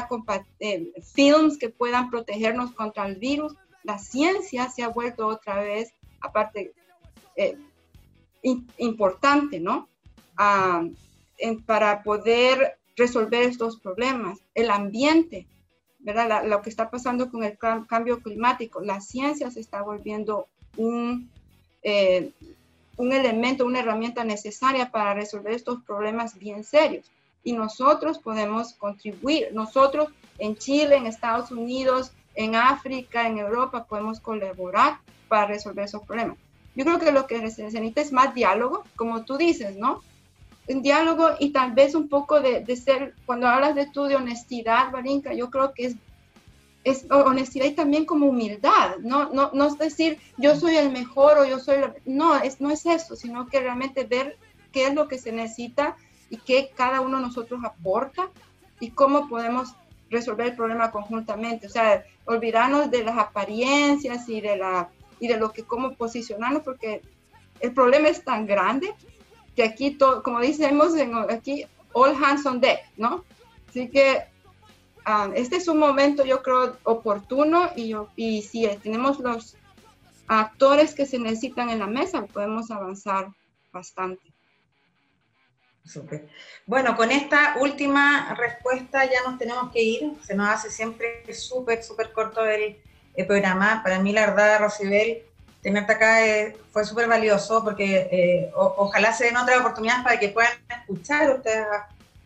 eh, 0.60 0.92
films 1.14 1.58
que 1.58 1.70
puedan 1.70 2.10
protegernos 2.10 2.72
contra 2.72 3.08
el 3.08 3.16
virus. 3.16 3.56
La 3.84 3.98
ciencia 4.00 4.70
se 4.70 4.84
ha 4.84 4.90
vuelto 4.90 5.28
otra 5.28 5.62
vez, 5.62 5.94
aparte, 6.22 6.74
eh, 7.36 7.58
importante, 8.78 9.60
¿no? 9.60 9.88
Ah, 10.38 10.86
para 11.66 12.04
poder 12.04 12.78
resolver 12.96 13.44
estos 13.44 13.80
problemas. 13.80 14.40
El 14.54 14.70
ambiente, 14.70 15.48
¿verdad? 16.00 16.46
lo 16.46 16.62
que 16.62 16.70
está 16.70 16.90
pasando 16.90 17.30
con 17.30 17.44
el 17.44 17.58
cambio 17.58 18.20
climático, 18.22 18.82
la 18.82 19.02
ciencia 19.02 19.52
se 19.52 19.60
está 19.60 19.82
volviendo 19.82 20.48
un, 20.78 21.30
eh, 21.84 22.32
un 22.98 23.12
elemento, 23.12 23.66
una 23.66 23.80
herramienta 23.80 24.24
necesaria 24.24 24.92
para 24.92 25.14
resolver 25.14 25.54
estos 25.54 25.82
problemas 25.84 26.38
bien 26.38 26.64
serios. 26.64 27.12
Y 27.44 27.54
nosotros 27.54 28.20
podemos 28.20 28.74
contribuir, 28.74 29.50
nosotros 29.54 30.10
en 30.40 30.56
Chile, 30.56 30.96
en 30.96 31.06
Estados 31.06 31.52
Unidos, 31.52 32.12
en 32.36 32.56
África, 32.56 33.28
en 33.28 33.38
Europa, 33.38 33.86
podemos 33.86 34.20
colaborar 34.20 35.00
para 35.28 35.48
resolver 35.48 35.86
esos 35.86 36.04
problemas. 36.04 36.38
Yo 36.76 36.84
creo 36.84 37.00
que 37.00 37.12
lo 37.12 37.28
que 37.28 37.50
se 37.52 37.64
necesita 37.64 38.02
es 38.02 38.12
más 38.12 38.34
diálogo, 38.34 38.84
como 38.96 39.24
tú 39.24 39.38
dices, 39.38 39.78
¿no? 39.78 40.02
Un 40.68 40.82
diálogo 40.82 41.30
y 41.40 41.52
tal 41.52 41.74
vez 41.74 41.96
un 41.96 42.10
poco 42.10 42.42
de, 42.42 42.62
de 42.62 42.76
ser, 42.76 43.14
cuando 43.26 43.48
hablas 43.48 43.76
de 43.76 43.86
tú 43.86 44.06
de 44.06 44.16
honestidad, 44.16 44.92
Barinka, 44.92 45.34
yo 45.34 45.50
creo 45.50 45.74
que 45.74 45.86
es, 45.86 45.96
es 46.86 47.08
honestidad 47.10 47.66
y 47.66 47.72
también 47.72 48.06
como 48.06 48.28
humildad, 48.28 48.98
¿no? 49.00 49.32
No, 49.34 49.50
no 49.54 49.66
es 49.66 49.78
decir 49.78 50.20
yo 50.38 50.56
soy 50.56 50.78
el 50.78 50.92
mejor 50.92 51.40
o 51.40 51.46
yo 51.46 51.60
soy, 51.60 51.78
no, 52.06 52.38
es, 52.38 52.62
no 52.62 52.70
es 52.70 52.86
eso, 52.86 53.16
sino 53.16 53.48
que 53.48 53.60
realmente 53.60 54.04
ver 54.04 54.38
qué 54.72 54.88
es 54.88 54.94
lo 54.94 55.08
que 55.08 55.18
se 55.18 55.32
necesita 55.32 55.98
y 56.30 56.38
qué 56.38 56.72
cada 56.76 57.02
uno 57.02 57.18
de 57.18 57.24
nosotros 57.24 57.60
aporta 57.66 58.30
y 58.80 58.92
cómo 58.92 59.28
podemos 59.28 59.74
resolver 60.12 60.48
el 60.48 60.56
problema 60.56 60.92
conjuntamente. 60.92 61.66
O 61.66 61.72
sea, 61.72 62.06
olvidarnos 62.26 62.92
de 62.92 63.04
las 63.04 63.18
apariencias 63.18 64.30
y 64.30 64.40
de, 64.42 64.56
la, 64.56 64.90
y 65.20 65.28
de 65.28 65.38
lo 65.38 65.52
que 65.52 65.64
cómo 65.64 65.96
posicionarnos, 65.96 66.62
porque 66.62 67.02
el 67.62 67.74
problema 67.74 68.10
es 68.10 68.24
tan 68.24 68.46
grande 68.46 68.94
que 69.56 69.64
aquí, 69.64 69.92
todo, 69.92 70.22
como 70.22 70.40
decimos 70.40 70.94
aquí, 71.32 71.66
all 71.94 72.16
hands 72.24 72.46
on 72.46 72.62
deck, 72.62 72.82
¿no? 72.96 73.24
Así 73.70 73.90
que 73.90 74.35
um, 75.08 75.34
este 75.36 75.58
es 75.58 75.68
un 75.68 75.78
momento, 75.78 76.26
yo 76.26 76.42
creo, 76.42 76.78
oportuno 76.84 77.70
y, 77.76 77.96
y 78.16 78.42
si 78.42 78.68
tenemos 78.84 79.20
los 79.20 79.56
actores 80.28 80.94
que 80.94 81.06
se 81.06 81.20
necesitan 81.20 81.70
en 81.70 81.80
la 81.80 81.88
mesa, 81.88 82.26
podemos 82.26 82.72
avanzar 82.72 83.28
bastante. 83.72 84.36
Super. 85.86 86.28
Bueno, 86.66 86.96
con 86.96 87.12
esta 87.12 87.56
última 87.60 88.34
respuesta 88.36 89.06
ya 89.06 89.22
nos 89.24 89.38
tenemos 89.38 89.72
que 89.72 89.84
ir. 89.84 90.14
Se 90.26 90.34
nos 90.34 90.50
hace 90.50 90.72
siempre 90.72 91.32
súper, 91.34 91.84
súper 91.84 92.12
corto 92.12 92.44
el, 92.46 92.78
programa. 93.28 93.82
Para 93.84 94.00
mí, 94.00 94.12
la 94.12 94.26
verdad, 94.26 94.60
Rosibel, 94.60 95.24
tenerte 95.62 95.94
acá 95.94 96.26
eh, 96.26 96.58
fue 96.72 96.84
súper 96.84 97.08
valioso 97.08 97.64
porque 97.64 98.10
eh, 98.12 98.52
ojalá 98.56 99.14
se 99.14 99.26
den 99.26 99.38
otras 99.38 99.60
oportunidades 99.60 100.04
para 100.04 100.20
que 100.20 100.30
puedan 100.30 100.52
escuchar 100.70 101.30
ustedes 101.30 101.66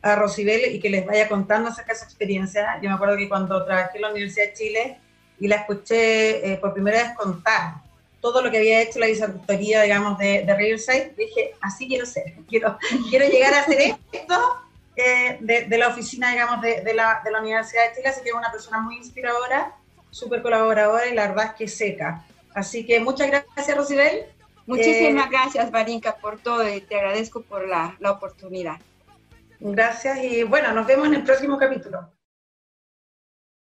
a, 0.01 0.15
Rosibel 0.15 0.73
y 0.73 0.79
que 0.79 0.89
les 0.89 1.05
vaya 1.05 1.27
contando 1.27 1.69
acerca 1.69 1.93
de 1.93 1.99
su 1.99 2.05
experiencia. 2.05 2.79
Yo 2.81 2.89
me 2.89 2.95
acuerdo 2.95 3.17
que 3.17 3.29
cuando 3.29 3.63
trabajé 3.65 3.97
en 3.97 4.01
la 4.01 4.11
Universidad 4.11 4.47
de 4.47 4.53
Chile 4.53 4.97
y 5.39 5.47
la 5.47 5.57
escuché 5.57 6.53
eh, 6.53 6.57
por 6.57 6.73
primera 6.73 7.03
vez 7.03 7.13
contar 7.15 7.75
todo 8.21 8.41
lo 8.41 8.51
que 8.51 8.57
había 8.57 8.81
hecho 8.81 8.99
la 8.99 9.07
vicerrectoría, 9.07 9.81
digamos, 9.83 10.17
de, 10.17 10.43
de 10.43 10.55
Riverside, 10.55 11.13
dije, 11.17 11.55
así 11.61 11.87
quiero 11.87 12.05
ser, 12.05 12.33
quiero, 12.49 12.77
quiero 13.09 13.27
llegar 13.27 13.53
a 13.53 13.61
hacer 13.61 13.95
esto 14.11 14.61
de, 14.95 15.65
de, 15.69 15.77
la 15.77 15.87
oficina, 15.87 16.31
digamos, 16.31 16.61
de, 16.61 16.81
de, 16.81 16.93
la, 16.93 17.21
de 17.23 17.31
la 17.31 17.39
Universidad 17.39 17.89
de 17.89 17.95
Chile, 17.95 18.09
así 18.09 18.21
que 18.21 18.29
es 18.29 18.35
una 18.35 18.51
persona 18.51 18.81
muy 18.81 18.97
inspiradora, 18.97 19.73
súper 20.11 20.41
colaboradora 20.41 21.07
y 21.07 21.13
la 21.13 21.27
verdad 21.29 21.45
es 21.45 21.53
que 21.53 21.67
seca. 21.67 22.25
Así 22.53 22.85
que 22.85 22.99
muchas 22.99 23.27
gracias, 23.27 23.77
Rosibel. 23.77 24.25
Muchísimas 24.65 25.27
eh, 25.27 25.29
gracias, 25.31 25.71
Marinka, 25.71 26.17
por 26.17 26.39
todo 26.39 26.67
y 26.67 26.81
te 26.81 26.95
agradezco 26.95 27.41
por 27.41 27.67
la, 27.67 27.95
la 27.99 28.11
oportunidad. 28.11 28.77
Gracias 29.59 30.19
y 30.23 30.43
bueno, 30.43 30.73
nos 30.73 30.87
vemos 30.87 31.07
en 31.07 31.15
el 31.15 31.23
próximo 31.23 31.57
capítulo. 31.57 32.13